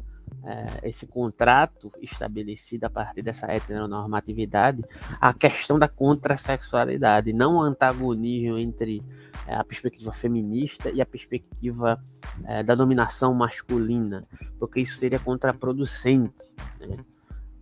[0.44, 4.82] é, esse contrato estabelecido a partir dessa heteronormatividade
[5.20, 9.02] à questão da contrasexualidade, não o antagonismo entre
[9.46, 12.02] é, a perspectiva feminista e a perspectiva
[12.44, 14.26] é, da dominação masculina,
[14.58, 16.34] porque isso seria contraproducente.
[16.80, 16.96] Né?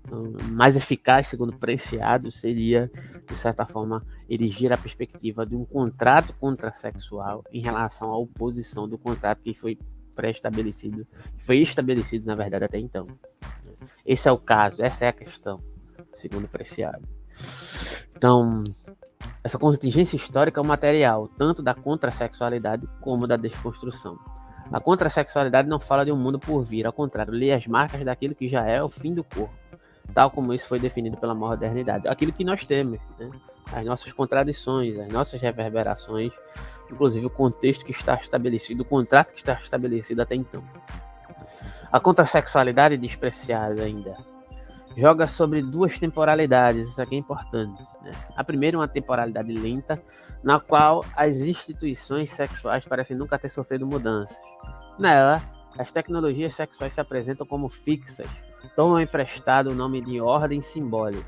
[0.08, 2.90] Então, mais eficaz, segundo Preciado, seria,
[3.26, 8.96] de certa forma, erigir a perspectiva de um contrato contrasexual em relação à oposição do
[8.96, 9.78] contrato que foi
[10.18, 11.06] pré-estabelecido,
[11.38, 13.06] foi estabelecido, na verdade, até então.
[14.04, 15.62] Esse é o caso, essa é a questão,
[16.16, 17.06] segundo Preciado.
[18.16, 18.64] Então,
[19.44, 24.18] essa contingência histórica é o material tanto da contrasexualidade como da desconstrução.
[24.72, 28.34] A contrasexualidade não fala de um mundo por vir, ao contrário, lê as marcas daquilo
[28.34, 29.54] que já é o fim do corpo,
[30.14, 32.08] tal como isso foi definido pela modernidade.
[32.08, 33.30] Aquilo que nós temos, né?
[33.72, 36.32] as nossas contradições, as nossas reverberações,
[36.90, 40.62] inclusive o contexto que está estabelecido, o contrato que está estabelecido até então.
[41.90, 44.16] A contrasexualidade é despreciada ainda
[44.98, 47.80] joga sobre duas temporalidades, isso aqui é importante.
[48.02, 48.10] Né?
[48.34, 50.02] A primeira é uma temporalidade lenta,
[50.42, 54.36] na qual as instituições sexuais parecem nunca ter sofrido mudanças.
[54.98, 55.40] Nela,
[55.78, 58.26] as tecnologias sexuais se apresentam como fixas,
[58.74, 61.24] tomam emprestado o nome de ordem simbólica,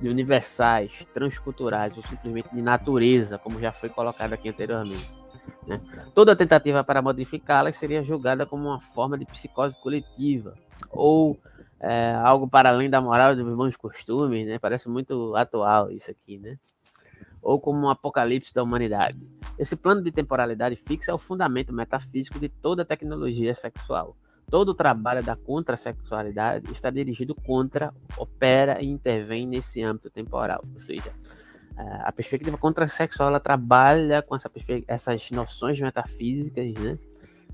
[0.00, 5.10] de universais, transculturais ou simplesmente de natureza, como já foi colocado aqui anteriormente.
[5.66, 5.80] Né?
[6.14, 10.54] Toda tentativa para modificá-las seria julgada como uma forma de psicose coletiva
[10.90, 11.38] ou
[11.80, 14.58] é, algo para além da moral e dos bons costumes, né?
[14.58, 16.58] Parece muito atual isso aqui, né?
[17.40, 19.18] Ou como um apocalipse da humanidade.
[19.58, 24.14] Esse plano de temporalidade fixa é o fundamento metafísico de toda tecnologia sexual.
[24.50, 30.60] Todo o trabalho da contrasexualidade está dirigido contra, opera e intervém nesse âmbito temporal.
[30.74, 31.12] Ou seja,
[32.02, 34.50] a perspectiva contrasexual ela trabalha com essa
[34.86, 36.98] essas noções metafísicas, né?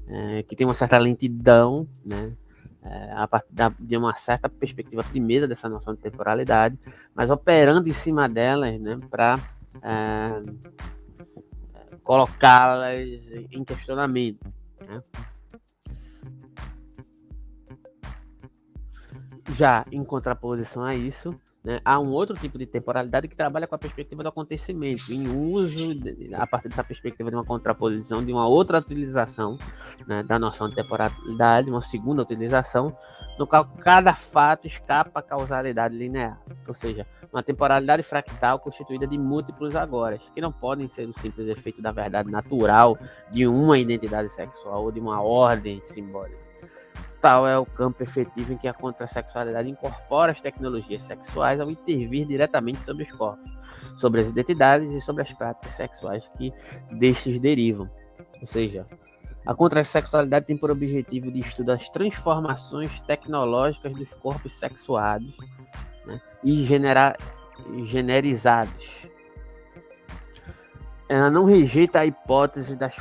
[0.08, 2.32] É, que tem uma certa lentidão, né?
[2.82, 6.78] É, a partir da, de uma certa perspectiva primeira dessa noção de temporalidade,
[7.12, 8.98] mas operando em cima delas, né?
[9.10, 9.40] Para
[9.82, 10.42] é,
[12.02, 13.08] colocá-las
[13.50, 14.46] em questionamento.
[14.80, 15.02] Né?
[19.54, 23.74] Já em contraposição a isso, né, há um outro tipo de temporalidade que trabalha com
[23.74, 28.32] a perspectiva do acontecimento, em uso, de, a partir dessa perspectiva de uma contraposição, de
[28.32, 29.58] uma outra utilização
[30.06, 32.96] né, da noção de temporalidade, uma segunda utilização,
[33.36, 39.18] no qual cada fato escapa à causalidade linear, ou seja, uma temporalidade fractal constituída de
[39.18, 42.96] múltiplos agora, que não podem ser o simples efeito da verdade natural
[43.32, 46.56] de uma identidade sexual ou de uma ordem simbólica
[47.26, 52.84] é o campo efetivo em que a contrasexualidade incorpora as tecnologias sexuais ao intervir diretamente
[52.84, 53.50] sobre os corpos,
[53.96, 56.52] sobre as identidades e sobre as práticas sexuais que
[56.92, 57.88] destes derivam.
[58.40, 58.86] Ou seja,
[59.46, 65.36] a contrasexualidade tem por objetivo de estudar as transformações tecnológicas dos corpos sexuados
[66.04, 67.16] né, e genera
[67.84, 69.06] generizados.
[71.08, 72.98] Ela não rejeita a hipótese das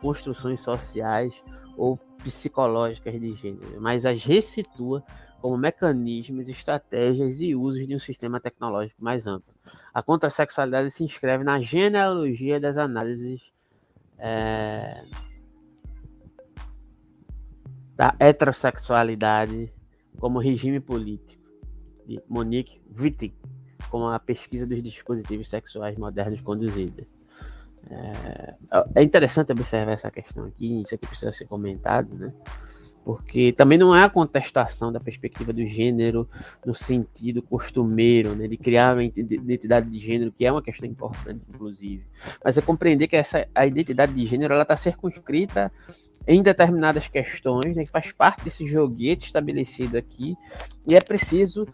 [0.00, 1.44] construções sociais
[1.76, 5.04] ou psicológicas de gênero, mas as ressitua
[5.40, 9.54] como mecanismos, estratégias e usos de um sistema tecnológico mais amplo.
[9.94, 13.52] A contrasexualidade se inscreve na genealogia das análises
[14.18, 15.04] é,
[17.94, 19.72] da heterossexualidade
[20.18, 21.48] como regime político,
[22.06, 23.34] de Monique Wittig,
[23.90, 27.02] como a pesquisa dos dispositivos sexuais modernos conduzida.
[27.90, 28.54] É,
[28.96, 32.32] é interessante observar essa questão aqui, isso aqui precisa ser comentado, né?
[33.04, 36.28] Porque também não é a contestação da perspectiva do gênero
[36.66, 41.40] no sentido costumeiro, né, de criar uma identidade de gênero, que é uma questão importante,
[41.48, 42.04] inclusive.
[42.44, 45.72] Mas é compreender que essa, a identidade de gênero ela está circunscrita
[46.26, 50.36] em determinadas questões, né, que faz parte desse joguete estabelecido aqui,
[50.86, 51.66] e é preciso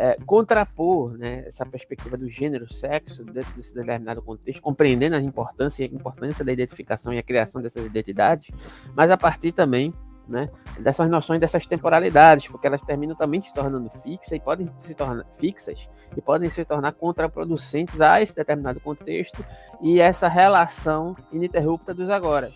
[0.00, 5.84] é, contrapor né, essa perspectiva do gênero, sexo, dentro desse determinado contexto, compreendendo a importância,
[5.84, 8.48] a importância da identificação e a criação dessas identidades,
[8.96, 9.92] mas a partir também
[10.26, 14.94] né, dessas noções, dessas temporalidades, porque elas terminam também se tornando fixas e podem se
[14.94, 15.86] tornar fixas
[16.16, 19.44] e podem se tornar contraproducentes a esse determinado contexto
[19.82, 22.50] e essa relação ininterrupta dos agora.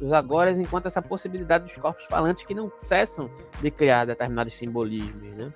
[0.00, 3.30] Dos agora enquanto essa possibilidade dos corpos falantes que não cessam
[3.60, 5.52] de criar determinados simbolismos, né?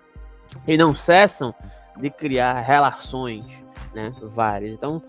[0.67, 1.55] E não cessam
[1.97, 3.45] de criar relações,
[3.95, 4.73] né, várias.
[4.73, 5.03] Então,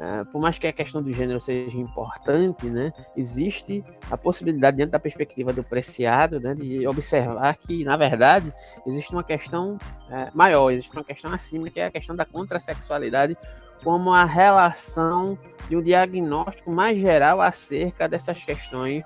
[0.00, 4.92] é, por mais que a questão do gênero seja importante, né, existe a possibilidade dentro
[4.92, 8.52] da perspectiva do preciado, né, de observar que, na verdade,
[8.86, 9.78] existe uma questão
[10.10, 13.36] é, maior, existe uma questão acima, que é a questão da contrasexualidade
[13.84, 19.04] como a relação de um diagnóstico mais geral acerca dessas questões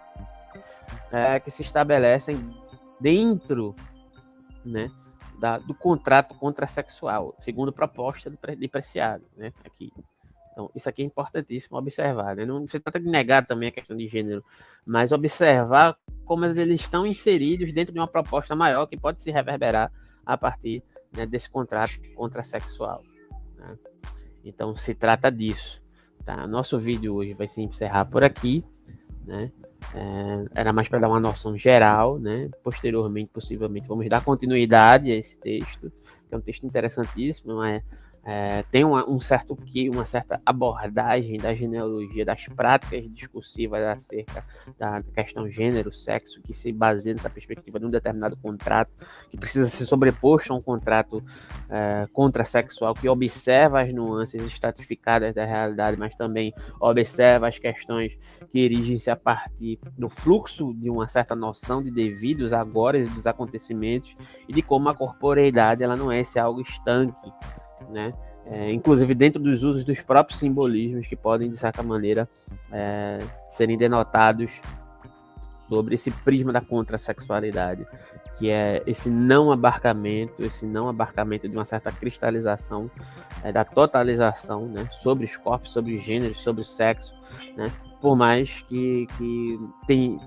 [1.10, 2.38] é, que se estabelecem
[3.00, 3.74] dentro,
[4.64, 4.90] né,
[5.38, 9.52] da, do contrato contrasexual, segundo proposta do de preciado, né?
[9.64, 9.92] Aqui.
[10.52, 12.44] Então, isso aqui é importantíssimo observar, né?
[12.44, 14.42] Não se trata de negar também a questão de gênero,
[14.86, 19.90] mas observar como eles estão inseridos dentro de uma proposta maior que pode se reverberar
[20.24, 23.02] a partir né, desse contrato contrasexual.
[23.56, 23.76] Né?
[24.44, 25.82] Então, se trata disso.
[26.24, 26.46] Tá?
[26.46, 28.64] Nosso vídeo hoje vai se encerrar por aqui,
[29.26, 29.50] né?
[29.94, 32.50] É, era mais para dar uma noção geral, né?
[32.62, 35.90] Posteriormente, possivelmente, vamos dar continuidade a esse texto,
[36.28, 37.82] que é um texto interessantíssimo, mas
[38.24, 44.44] é, tem uma, um certo que, uma certa abordagem da genealogia, das práticas discursivas acerca
[44.78, 48.90] da questão gênero, sexo, que se baseia nessa perspectiva de um determinado contrato,
[49.30, 51.22] que precisa ser sobreposto a um contrato
[51.68, 58.18] é, contrasexual, que observa as nuances estratificadas da realidade, mas também observa as questões
[58.50, 63.26] que erigem-se a partir do fluxo de uma certa noção de devidos agora e dos
[63.26, 64.16] acontecimentos
[64.48, 67.30] e de como a corporeidade ela não é esse algo estanque
[67.90, 68.12] né?
[68.46, 72.28] É, inclusive dentro dos usos dos próprios simbolismos que podem, de certa maneira,
[72.70, 74.60] é, serem denotados
[75.68, 77.86] sobre esse prisma da contrasexualidade,
[78.38, 82.90] que é esse não abarcamento, esse não abarcamento de uma certa cristalização
[83.42, 87.14] é, da totalização né, sobre os corpos, sobre os gêneros, sobre o sexo,
[87.56, 90.20] né, por mais que, que tem,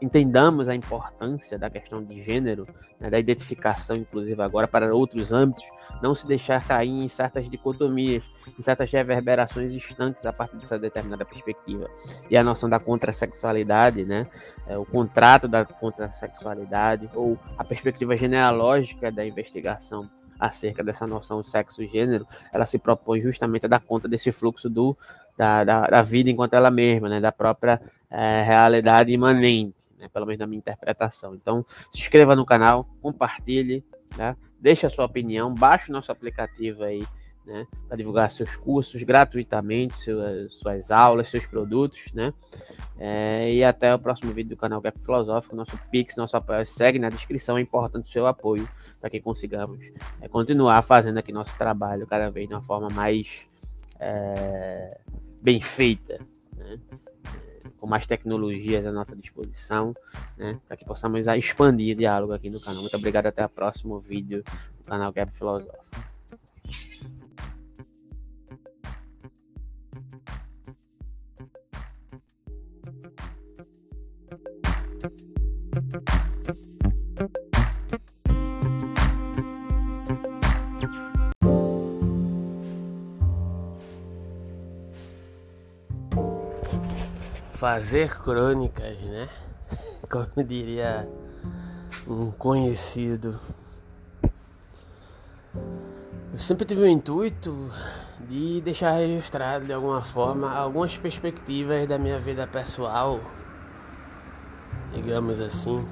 [0.00, 2.66] entendamos a importância da questão de gênero,
[3.00, 5.64] né, da identificação, inclusive agora, para outros âmbitos,
[6.02, 8.22] não se deixar cair em certas dicotomias,
[8.58, 11.86] em certas reverberações estanques a partir dessa determinada perspectiva.
[12.30, 14.26] E a noção da contrasexualidade, né,
[14.66, 22.26] é, o contrato da contrasexualidade, ou a perspectiva genealógica da investigação acerca dessa noção sexo-gênero,
[22.52, 24.96] ela se propõe justamente a dar conta desse fluxo do,
[25.36, 27.80] da, da, da vida enquanto ela mesma, né, da própria
[28.10, 31.34] é, realidade imanente, né, pelo menos na minha interpretação.
[31.34, 33.84] Então, se inscreva no canal, compartilhe,
[34.16, 37.04] né, deixe a sua opinião, baixe o nosso aplicativo aí
[37.48, 42.32] né, para divulgar seus cursos gratuitamente, suas, suas aulas, seus produtos, né?
[42.98, 46.98] É, e até o próximo vídeo do canal Gap Filosófico, nosso Pix, nosso apoio segue
[46.98, 48.68] na descrição, é importante o seu apoio
[49.00, 49.80] para que consigamos
[50.20, 53.46] é, continuar fazendo aqui nosso trabalho cada vez de uma forma mais
[53.98, 54.98] é,
[55.40, 56.20] bem feita,
[56.54, 56.78] né?
[57.78, 59.94] Com mais tecnologias à nossa disposição,
[60.36, 60.60] né?
[60.66, 62.82] para que possamos expandir o diálogo aqui no canal.
[62.82, 64.42] Muito obrigado, até o próximo vídeo
[64.78, 65.88] do canal Gap Filosófico.
[87.58, 89.28] Fazer crônicas, né?
[90.08, 91.08] Como diria
[92.06, 93.40] um conhecido.
[96.32, 97.68] Eu sempre tive o intuito
[98.28, 103.20] de deixar registrado de alguma forma algumas perspectivas da minha vida pessoal,
[104.94, 105.84] digamos assim,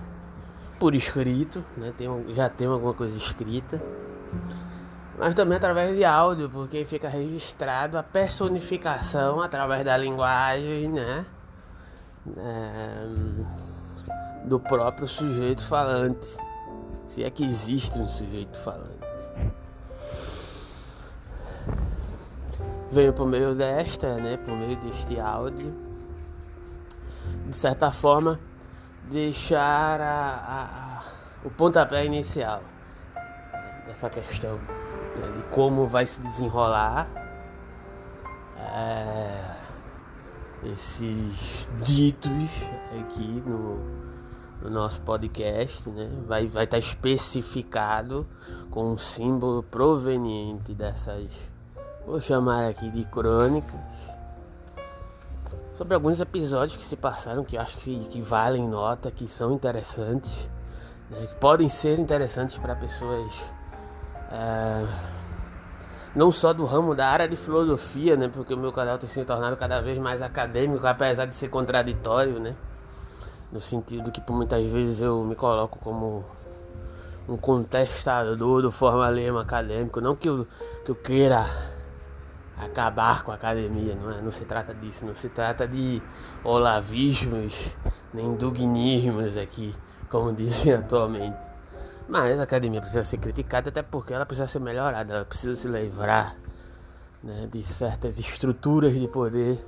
[0.79, 1.93] por escrito, né?
[1.99, 3.83] Tenho, já tenho alguma coisa escrita,
[5.19, 11.27] mas também através de áudio, porque fica registrado a personificação através da linguagem, né?
[12.37, 13.07] É,
[14.45, 16.37] do próprio sujeito falante,
[17.07, 18.97] se é que existe um sujeito falante.
[22.91, 25.75] Venho por meio desta, né, por meio deste áudio,
[27.47, 28.39] de certa forma,
[29.11, 31.03] deixar a, a,
[31.45, 32.63] o pontapé inicial
[33.87, 37.09] dessa questão né, de como vai se desenrolar.
[38.59, 39.56] É,
[40.73, 42.51] esses ditos
[43.01, 43.79] aqui no,
[44.63, 46.09] no nosso podcast, né?
[46.27, 48.27] Vai vai estar tá especificado
[48.71, 51.29] com um símbolo proveniente dessas,
[52.07, 53.81] vou chamar aqui de crônicas,
[55.73, 60.33] sobre alguns episódios que se passaram que acho que, que valem nota, que são interessantes,
[61.11, 61.27] né?
[61.27, 63.33] que podem ser interessantes para pessoas.
[64.33, 65.16] É,
[66.17, 68.27] não só do ramo da área de filosofia, né?
[68.27, 72.41] Porque o meu canal tem se tornado cada vez mais acadêmico, apesar de ser contraditório,
[72.41, 72.57] né?
[73.53, 76.25] No sentido que por muitas vezes eu me coloco como
[77.29, 80.47] um contestador do formalismo acadêmico, não que eu,
[80.87, 81.45] que eu queira
[82.57, 84.23] acabar com a academia, não, é?
[84.23, 86.01] não se trata disso, não se trata de
[86.43, 87.55] olavismos,
[88.15, 89.75] nem dugnismos aqui,
[90.09, 91.56] como dizem atualmente.
[92.09, 95.67] Mas a academia precisa ser criticada até porque ela precisa ser melhorada, ela precisa se
[95.67, 96.37] livrar
[97.23, 99.65] né, de certas estruturas de poder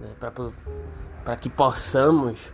[0.00, 0.10] né,
[1.24, 2.52] para que possamos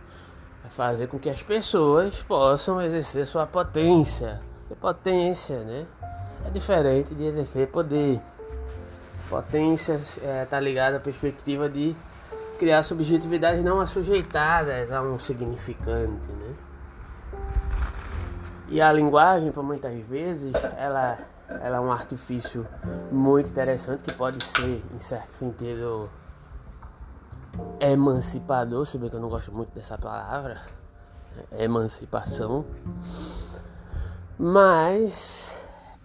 [0.71, 4.39] fazer com que as pessoas possam exercer sua potência.
[4.69, 5.85] E potência né,
[6.45, 8.19] é diferente de exercer poder.
[9.29, 11.95] Potência está é, tá ligada à perspectiva de
[12.57, 16.29] criar subjetividades não assujeitadas a um significante.
[16.29, 16.55] Né?
[18.71, 21.17] E a linguagem, por muitas vezes, ela,
[21.49, 22.65] ela é um artifício
[23.11, 26.09] muito interessante que pode ser, em certo sentido,
[27.81, 30.61] emancipador, se bem que eu não gosto muito dessa palavra,
[31.59, 32.65] emancipação,
[34.39, 35.51] mas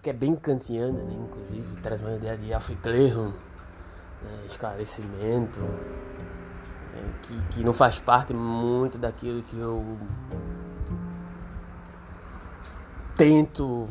[0.02, 1.16] que é bem kantiana, né?
[1.24, 3.32] inclusive traz uma ideia de aufklärung,
[4.24, 4.44] né?
[4.44, 7.12] esclarecimento, né?
[7.22, 9.96] que, que não faz parte muito daquilo que eu
[13.16, 13.88] tento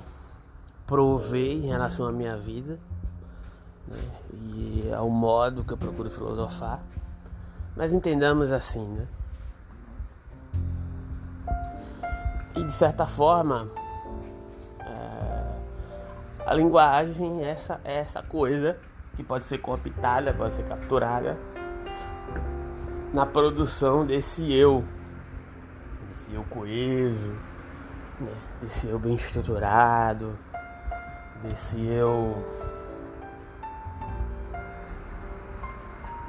[0.85, 2.79] prover em relação à minha vida
[3.87, 3.97] né?
[4.33, 6.81] e ao modo que eu procuro filosofar.
[7.75, 9.07] Mas entendamos assim, né?
[12.55, 13.67] E de certa forma,
[14.79, 15.55] é,
[16.45, 18.77] a linguagem é essa, é essa coisa
[19.15, 21.37] que pode ser cooptada, pode ser capturada
[23.11, 24.85] na produção desse eu,
[26.07, 27.33] desse eu coeso
[28.19, 28.33] né?
[28.61, 30.37] desse eu bem estruturado,
[31.43, 32.43] desse eu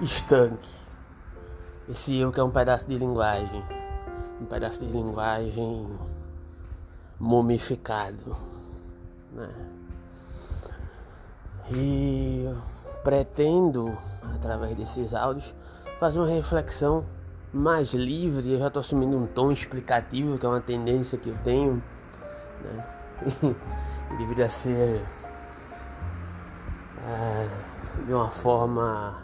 [0.00, 0.68] estanque,
[1.88, 3.64] esse eu que é um pedaço de linguagem,
[4.40, 5.88] um pedaço de linguagem
[7.18, 8.36] mumificado,
[9.32, 9.48] né?
[11.70, 12.48] E
[13.02, 13.96] pretendo,
[14.34, 15.54] através desses áudios,
[15.98, 17.04] fazer uma reflexão
[17.56, 21.36] mais livre, eu já estou assumindo um tom explicativo, que é uma tendência que eu
[21.42, 21.82] tenho,
[22.62, 22.86] né?
[24.18, 25.04] deveria ser
[27.08, 27.48] é,
[28.04, 29.22] de uma forma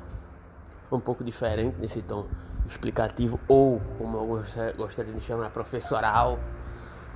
[0.91, 2.27] um pouco diferente nesse tom
[2.67, 6.39] explicativo ou como eu gostaria de chamar professoral,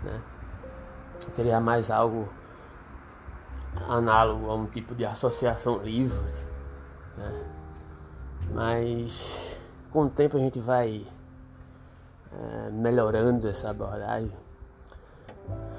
[0.05, 0.21] né?
[1.33, 2.29] Seria mais algo
[3.89, 6.33] análogo a um tipo de associação livre,
[7.17, 7.45] né?
[8.53, 9.56] Mas
[9.97, 11.07] com o tempo a gente vai
[12.31, 14.31] é, melhorando essa abordagem.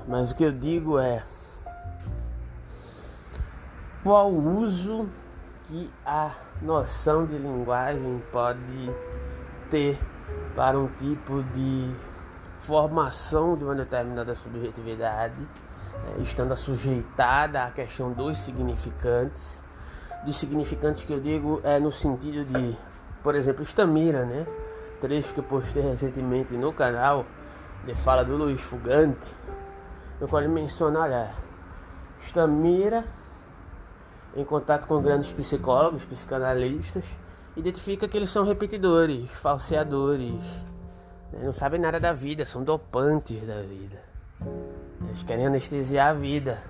[0.08, 1.22] Mas o que eu digo é
[4.04, 5.08] qual o uso
[5.68, 6.32] que a
[6.64, 8.92] noção de linguagem pode
[9.70, 10.00] ter
[10.56, 11.88] para um tipo de
[12.62, 19.62] formação de uma determinada subjetividade, né, estando sujeitada à questão dos significantes.
[20.26, 22.76] Dos significantes que eu digo é no sentido de,
[23.28, 24.48] por exemplo, Estamira, né?
[25.02, 27.26] Trecho que eu postei recentemente no canal,
[27.86, 29.36] de fala do Luiz Fugante,
[30.22, 31.32] no qual ele menciona, olha,
[32.22, 33.04] Estamira
[34.34, 37.04] em contato com grandes psicólogos, psicanalistas,
[37.58, 40.42] identifica que eles são repetidores, falseadores,
[41.34, 41.42] né?
[41.44, 44.02] não sabem nada da vida, são dopantes da vida.
[45.06, 46.64] Eles querem anestesiar a vida.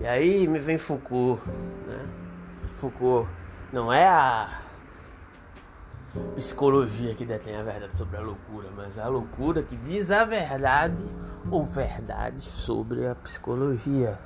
[0.00, 1.40] E aí me vem Foucault,
[1.86, 2.04] né?
[2.78, 3.28] Foucault
[3.72, 4.71] não é a
[6.36, 11.04] psicologia que detém a verdade sobre a loucura, mas a loucura que diz a verdade
[11.50, 14.18] ou verdade sobre a psicologia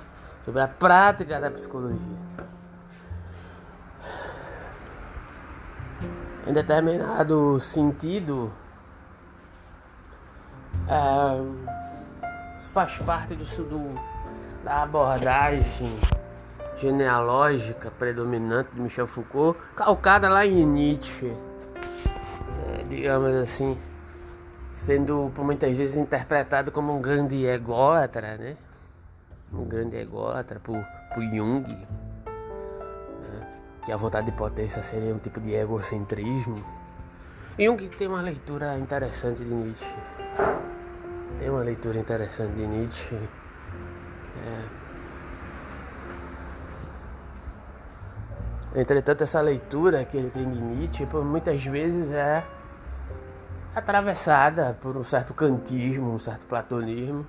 [0.47, 2.17] sobre a prática da psicologia.
[6.47, 8.53] Em determinado sentido,
[10.89, 12.23] é,
[12.73, 14.01] faz parte do, do,
[14.63, 15.99] da abordagem
[16.77, 21.37] genealógica predominante de Michel Foucault, calcada lá em Nietzsche,
[22.89, 23.79] digamos assim,
[24.71, 28.57] sendo por muitas vezes interpretado como um grande ególatra, né?
[29.53, 30.79] um grande ególatra por,
[31.15, 31.87] por Jung, né?
[33.85, 36.63] que a vontade de potência seria um tipo de egocentrismo.
[37.59, 39.95] Jung tem uma leitura interessante de Nietzsche.
[41.39, 43.15] Tem uma leitura interessante de Nietzsche.
[43.15, 44.87] É.
[48.81, 52.45] Entretanto, essa leitura que ele tem de Nietzsche, muitas vezes é
[53.77, 57.27] atravessada por um certo kantismo, um certo platonismo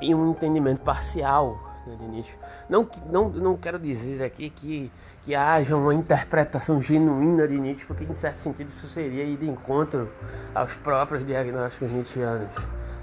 [0.00, 2.38] e um entendimento parcial né, de Nietzsche.
[2.68, 4.92] Não, não, não quero dizer aqui que,
[5.24, 9.50] que haja uma interpretação genuína de Nietzsche, porque em certo sentido isso seria ir de
[9.50, 10.08] encontro
[10.54, 12.48] aos próprios diagnósticos nietzschianos.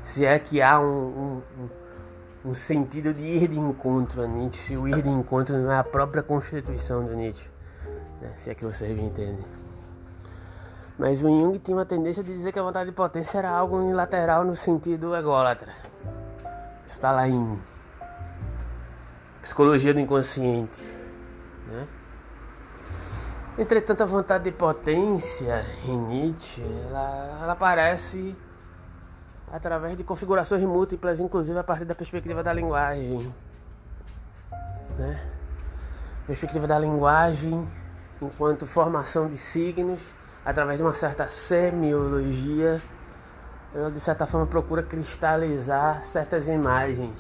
[0.05, 1.41] Se é que há um,
[2.45, 5.77] um, um sentido de ir de encontro a Nietzsche, o ir de encontro não é
[5.77, 7.49] a própria constituição de Nietzsche,
[8.21, 9.62] né, se é que vocês me entendem.
[10.97, 13.77] Mas o Jung tinha uma tendência de dizer que a vontade de potência era algo
[13.77, 15.73] unilateral no sentido ególatra.
[16.85, 17.59] Isso está lá em
[19.41, 20.83] Psicologia do Inconsciente.
[21.67, 21.87] Né?
[23.57, 28.35] Entretanto, a vontade de potência em Nietzsche, ela, ela aparece
[29.51, 33.33] através de configurações múltiplas, inclusive a partir da perspectiva da linguagem.
[34.97, 35.19] Né?
[36.27, 37.67] Perspectiva da linguagem
[38.21, 39.99] enquanto formação de signos
[40.45, 42.81] através de uma certa semiologia
[43.73, 47.15] ela de certa forma procura cristalizar certas imagens,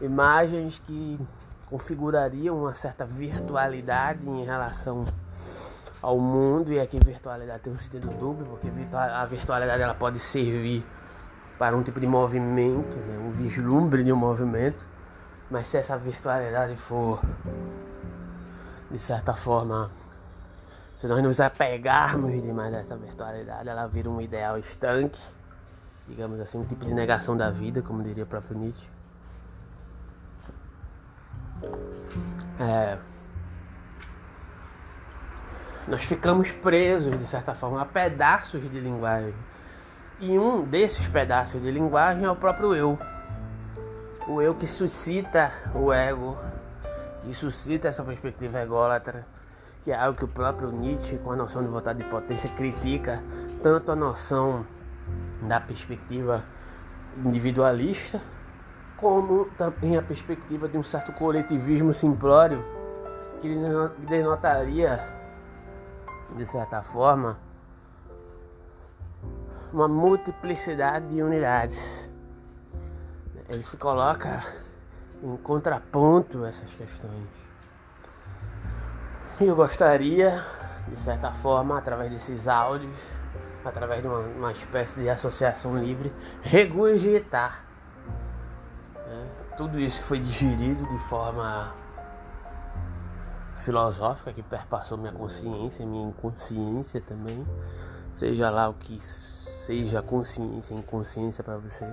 [0.00, 1.18] imagens que
[1.66, 5.06] configurariam uma certa virtualidade em relação
[6.02, 10.84] ao mundo e aqui virtualidade tem um sentido duplo porque a virtualidade ela pode servir
[11.58, 14.84] para um tipo de movimento, né, um vislumbre de um movimento,
[15.50, 17.22] mas se essa virtualidade for
[18.90, 19.90] de certa forma
[21.02, 25.20] se nós nos apegarmos demais a essa virtualidade, ela vira um ideal estanque
[26.06, 28.88] digamos assim, um tipo de negação da vida, como diria o próprio Nietzsche.
[32.58, 32.98] É,
[35.86, 39.34] nós ficamos presos, de certa forma, a pedaços de linguagem.
[40.20, 42.98] E um desses pedaços de linguagem é o próprio eu.
[44.28, 46.36] O eu que suscita o ego,
[47.22, 49.26] que suscita essa perspectiva ególatra,
[49.82, 53.22] que é algo que o próprio Nietzsche, com a noção de vontade de potência, critica
[53.62, 54.66] tanto a noção
[55.42, 56.44] da perspectiva
[57.24, 58.20] individualista,
[58.96, 62.64] como também a perspectiva de um certo coletivismo simplório
[63.40, 63.56] que
[64.08, 65.00] denotaria,
[66.36, 67.36] de certa forma,
[69.72, 72.08] uma multiplicidade de unidades.
[73.48, 74.44] Ele se coloca
[75.22, 77.51] em contraponto a essas questões.
[79.44, 80.40] Eu gostaria,
[80.86, 82.96] de certa forma, através desses áudios,
[83.64, 86.12] através de uma, uma espécie de associação livre,
[86.42, 87.64] regurgitar
[88.94, 89.26] né,
[89.56, 91.74] tudo isso que foi digerido de forma
[93.64, 97.44] filosófica que perpassou minha consciência, minha inconsciência também,
[98.12, 101.92] seja lá o que seja consciência, inconsciência para você.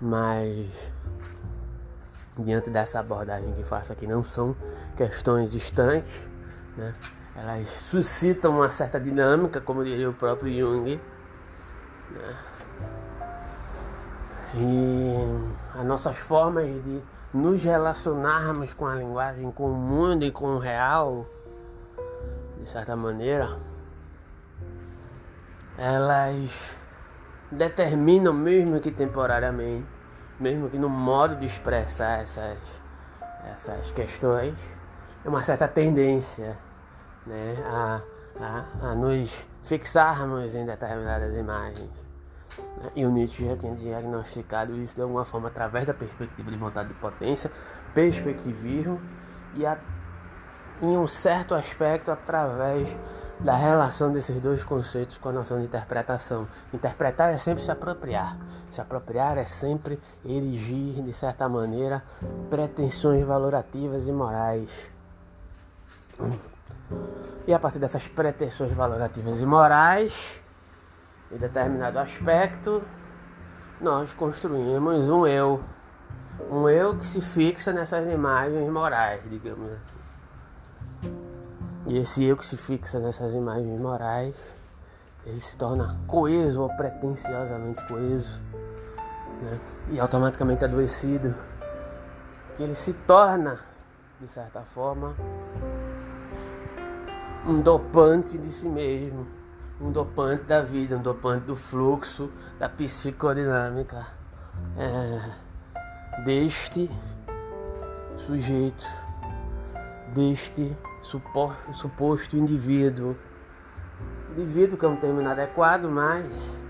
[0.00, 0.90] Mas
[2.38, 4.56] diante dessa abordagem que faço aqui não são
[4.96, 6.10] questões estanques,
[6.76, 6.92] né?
[7.36, 11.00] Elas suscitam uma certa dinâmica, como diria o próprio Jung.
[12.10, 12.36] Né?
[14.54, 17.00] E as nossas formas de
[17.32, 21.24] nos relacionarmos com a linguagem, com o mundo e com o real,
[22.58, 23.56] de certa maneira,
[25.78, 26.74] elas
[27.50, 29.86] determinam, mesmo que temporariamente,
[30.40, 32.58] mesmo que no modo de expressar essas,
[33.52, 34.54] essas questões,
[35.24, 36.58] é uma certa tendência
[37.26, 38.00] né, a,
[38.40, 39.32] a, a nos
[39.64, 41.90] fixarmos em determinadas imagens.
[42.96, 46.88] E o Nietzsche já tinha diagnosticado isso de alguma forma através da perspectiva de vontade
[46.88, 47.50] de potência,
[47.94, 49.00] perspectivismo
[49.54, 49.78] e a,
[50.82, 52.88] em um certo aspecto através
[53.42, 56.46] da relação desses dois conceitos com a noção de interpretação.
[56.72, 58.36] Interpretar é sempre se apropriar.
[58.70, 62.02] Se apropriar é sempre erigir, de certa maneira,
[62.50, 64.90] pretensões valorativas e morais.
[67.46, 70.40] E a partir dessas pretensões valorativas e morais,
[71.32, 72.82] em determinado aspecto,
[73.80, 75.62] nós construímos um eu.
[76.50, 80.09] Um eu que se fixa nessas imagens morais, digamos assim.
[81.86, 84.34] E esse eu que se fixa nessas imagens morais,
[85.24, 88.40] ele se torna coeso ou pretensiosamente coeso,
[89.42, 89.58] né?
[89.90, 91.34] e automaticamente adoecido.
[92.58, 93.58] Ele se torna,
[94.20, 95.14] de certa forma,
[97.46, 99.26] um dopante de si mesmo
[99.80, 104.06] um dopante da vida, um dopante do fluxo, da psicodinâmica
[104.76, 106.90] é, deste
[108.26, 108.86] sujeito,
[110.14, 113.16] deste suposto, indivíduo.
[114.36, 116.60] Indivíduo que é um termo inadequado, mas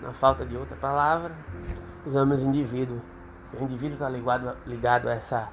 [0.00, 1.34] na falta de outra palavra,
[2.06, 3.00] usamos indivíduo.
[3.58, 5.48] O indivíduo está ligado, ligado a, essa,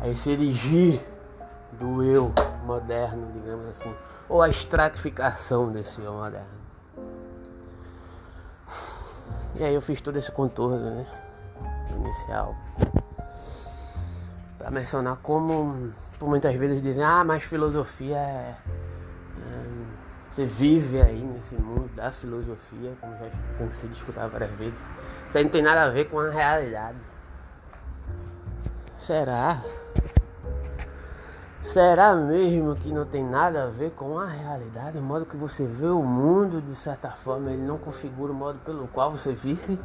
[0.00, 1.00] a esse erigir
[1.72, 2.32] do eu
[2.64, 3.94] moderno, digamos assim
[4.28, 6.64] ou a estratificação desse eu moderno.
[9.56, 11.06] E aí eu fiz todo esse contorno né,
[11.96, 12.56] inicial
[14.58, 15.92] para mencionar como
[16.24, 19.64] por muitas vezes dizem, ah, mas filosofia é, é,
[20.32, 23.26] Você vive aí nesse mundo da filosofia, como já
[23.58, 24.86] cansei de escutar várias vezes.
[25.28, 26.96] Isso aí não tem nada a ver com a realidade.
[28.96, 29.60] Será?
[31.60, 34.96] Será mesmo que não tem nada a ver com a realidade?
[34.96, 38.58] O modo que você vê o mundo, de certa forma, ele não configura o modo
[38.60, 39.78] pelo qual você vive?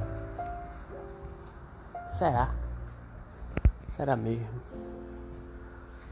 [2.17, 2.51] Será?
[3.89, 4.47] Será mesmo?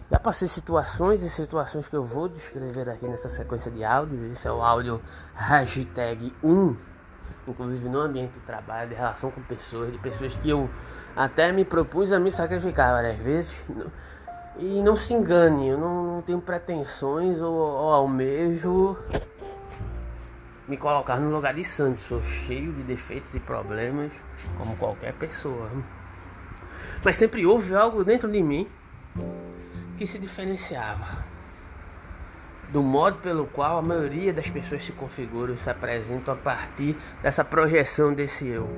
[0.09, 4.23] Já passei situações e situações que eu vou descrever aqui nessa sequência de áudios.
[4.31, 5.01] Esse é o áudio
[5.35, 6.77] hashtag 1,
[7.45, 10.69] inclusive no ambiente de trabalho, de relação com pessoas, de pessoas que eu
[11.13, 13.53] até me propus a me sacrificar várias vezes.
[14.57, 18.97] E não se engane, eu não, não tenho pretensões ou, ou almejo
[20.69, 22.01] me colocar no lugar de santo.
[22.03, 24.13] Sou cheio de defeitos e problemas,
[24.57, 25.69] como qualquer pessoa.
[27.03, 28.69] Mas sempre houve algo dentro de mim
[29.97, 31.25] que se diferenciava
[32.69, 36.97] do modo pelo qual a maioria das pessoas se configuram e se apresentam a partir
[37.21, 38.69] dessa projeção desse eu.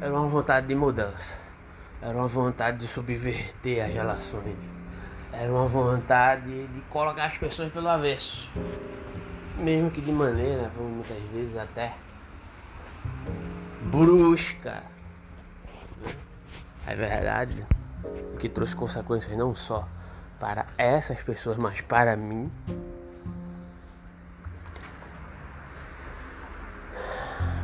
[0.00, 1.34] Era uma vontade de mudança,
[2.00, 4.56] era uma vontade de subverter as relações
[5.38, 8.48] era uma vontade de colocar as pessoas pelo avesso.
[9.58, 11.94] Mesmo que de maneira, muitas vezes até
[13.82, 14.82] brusca.
[16.86, 17.66] É verdade.
[18.32, 19.86] O que trouxe consequências não só
[20.38, 22.50] para essas pessoas, mas para mim.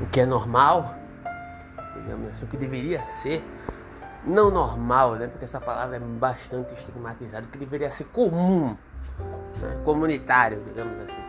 [0.00, 0.94] O que é normal,
[1.94, 3.44] digamos assim, o que deveria ser
[4.24, 5.26] não normal, né?
[5.28, 8.76] Porque essa palavra é bastante estigmatizada, que deveria ser comum,
[9.60, 9.80] né?
[9.84, 11.22] comunitário, digamos assim.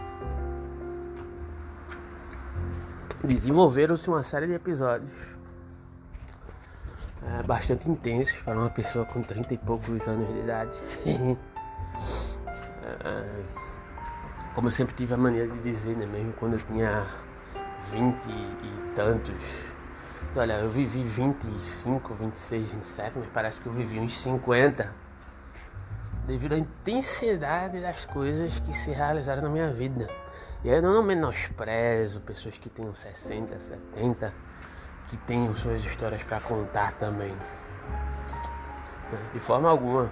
[3.24, 5.12] Desenvolveram-se uma série de episódios
[7.28, 10.78] é, bastante intensos para uma pessoa com 30 e poucos anos de idade.
[12.84, 13.44] é,
[14.54, 16.06] como eu sempre tive a mania de dizer, né?
[16.06, 17.06] Mesmo quando eu tinha
[17.92, 19.34] 20 e tantos
[20.36, 24.92] Olha, eu vivi 25, 26, 27, mas parece que eu vivi uns 50.
[26.26, 30.10] Devido à intensidade das coisas que se realizaram na minha vida.
[30.64, 34.34] E eu não menosprezo pessoas que tenham 60, 70,
[35.14, 37.36] que tenham suas histórias para contar também.
[39.32, 40.10] De forma alguma.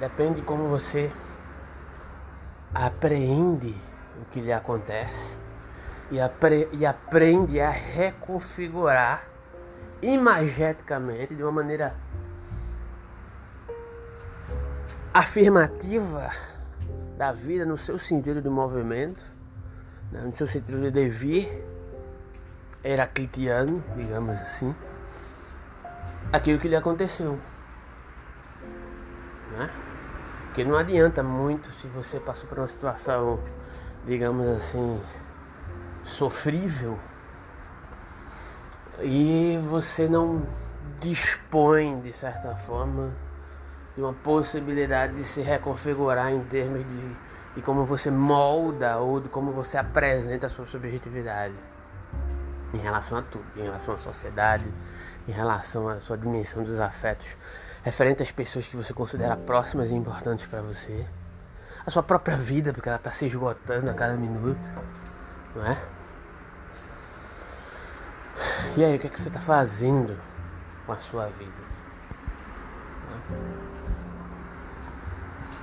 [0.00, 1.12] Depende de como você
[2.74, 3.76] apreende
[4.20, 5.38] o que lhe acontece
[6.10, 9.24] e, apre e aprende a reconfigurar
[10.02, 11.94] imageticamente de uma maneira
[15.14, 16.32] afirmativa
[17.16, 19.24] da vida no seu sentido de movimento,
[20.10, 21.69] né, no seu sentido de devir
[22.82, 24.74] heraclitiano, digamos assim,
[26.32, 27.38] aquilo que lhe aconteceu.
[29.52, 29.70] Né?
[30.46, 33.40] Porque não adianta muito se você passou por uma situação,
[34.06, 35.00] digamos assim,
[36.04, 36.98] sofrível
[39.02, 40.42] e você não
[41.00, 43.10] dispõe, de certa forma,
[43.94, 47.16] de uma possibilidade de se reconfigurar em termos de,
[47.54, 51.54] de como você molda ou de como você apresenta a sua subjetividade
[52.72, 54.64] em relação a tudo, em relação à sociedade,
[55.28, 57.26] em relação à sua dimensão dos afetos,
[57.82, 61.06] referente às pessoas que você considera próximas e importantes para você,
[61.84, 64.70] a sua própria vida, porque ela está se esgotando a cada minuto,
[65.54, 65.76] não é?
[68.76, 70.16] E aí, o que, é que você está fazendo
[70.86, 71.70] com a sua vida?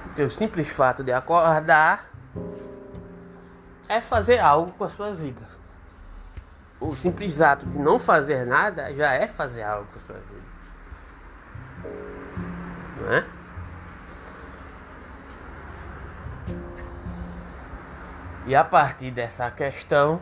[0.03, 2.09] Porque o simples fato de acordar
[3.87, 5.56] é fazer algo com a sua vida.
[6.79, 10.47] O simples ato de não fazer nada já é fazer algo com a sua vida.
[13.01, 13.25] Não é?
[18.45, 20.21] E a partir dessa questão,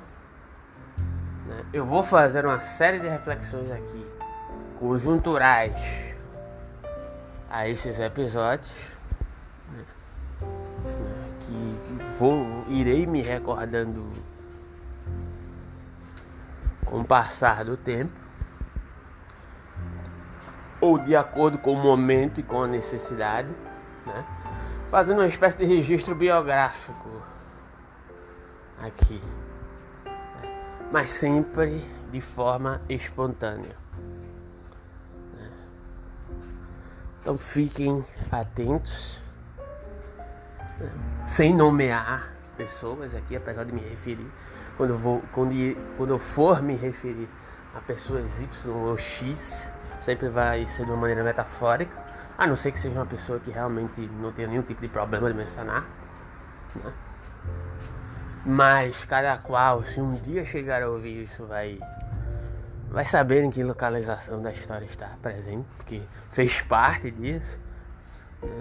[1.45, 4.07] né, eu vou fazer uma série de reflexões aqui,
[4.79, 5.75] conjunturais,
[7.49, 8.71] a esses episódios,
[9.71, 9.83] né,
[11.41, 11.77] que
[12.17, 14.09] vou, irei me recordando
[16.85, 18.13] com o passar do tempo,
[20.79, 23.49] ou de acordo com o momento e com a necessidade,
[24.05, 24.25] né,
[24.89, 27.21] fazendo uma espécie de registro biográfico
[28.79, 29.21] aqui,
[30.05, 30.87] né?
[30.91, 33.75] mas sempre de forma espontânea.
[35.33, 35.51] Né?
[37.21, 39.21] Então fiquem atentos,
[40.79, 40.91] né?
[41.27, 44.31] sem nomear pessoas aqui, apesar de me referir,
[44.77, 45.53] quando eu, vou, quando,
[45.97, 47.29] quando eu for me referir
[47.75, 49.61] a pessoas Y ou X,
[50.03, 51.97] sempre vai ser de uma maneira metafórica,
[52.37, 55.31] a não ser que seja uma pessoa que realmente não tenha nenhum tipo de problema
[55.31, 55.85] de mencionar.
[56.75, 56.93] Né?
[58.45, 61.79] Mas cada qual, se um dia chegar a ouvir isso, vai
[62.89, 66.01] vai saber em que localização da história está presente, porque
[66.31, 67.59] fez parte disso.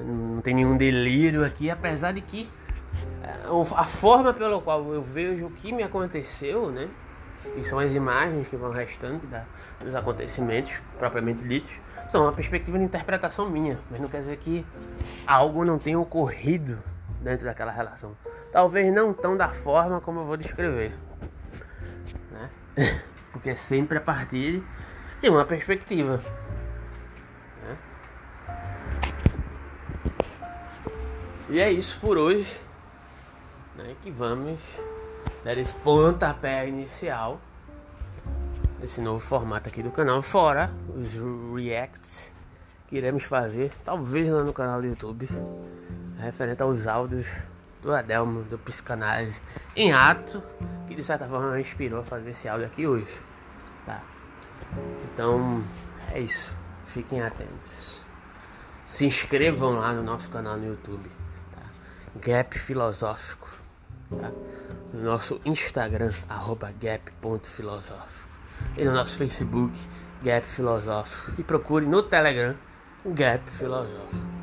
[0.04, 2.50] Não tem nenhum delírio aqui, apesar de que
[3.76, 6.88] a forma pela qual eu vejo o que me aconteceu, né?
[7.57, 9.45] E são as imagens que vão restando da,
[9.80, 11.72] dos acontecimentos propriamente ditos,
[12.09, 14.64] são uma perspectiva de interpretação minha, mas não quer dizer que
[15.26, 16.78] algo não tenha ocorrido
[17.20, 18.16] dentro daquela relação.
[18.53, 20.92] Talvez não tão da forma como eu vou descrever.
[22.30, 22.51] Né?
[23.32, 24.62] Porque é sempre a partir
[25.20, 26.22] de uma perspectiva.
[27.66, 27.76] Né?
[31.51, 32.63] E é isso por hoje.
[33.77, 33.97] Né?
[34.03, 34.61] Que vamos
[35.45, 37.41] dar esse pontapé inicial
[38.85, 41.14] esse novo formato aqui do canal, fora os
[41.57, 42.31] reacts
[42.87, 45.27] que iremos fazer, talvez lá no canal do YouTube,
[46.18, 47.27] referente aos áudios
[47.83, 49.41] do Adelmo, do Psicanálise
[49.75, 50.43] em ato,
[50.87, 53.22] que de certa forma me inspirou a fazer esse áudio aqui hoje.
[53.87, 54.03] Tá?
[55.05, 55.64] Então
[56.12, 56.53] é isso.
[56.87, 58.03] Fiquem atentos.
[58.87, 61.11] Se inscrevam lá no nosso canal no YouTube.
[61.53, 61.62] Tá?
[62.16, 63.43] Gap Filosófico.
[64.11, 64.30] Tá?
[64.92, 68.28] No nosso Instagram, arroba gap.filosófico.
[68.76, 69.76] E no nosso Facebook,
[70.22, 71.32] Gap Filosófico.
[71.38, 72.55] E procure no Telegram,
[73.05, 74.34] Gap Filosófico.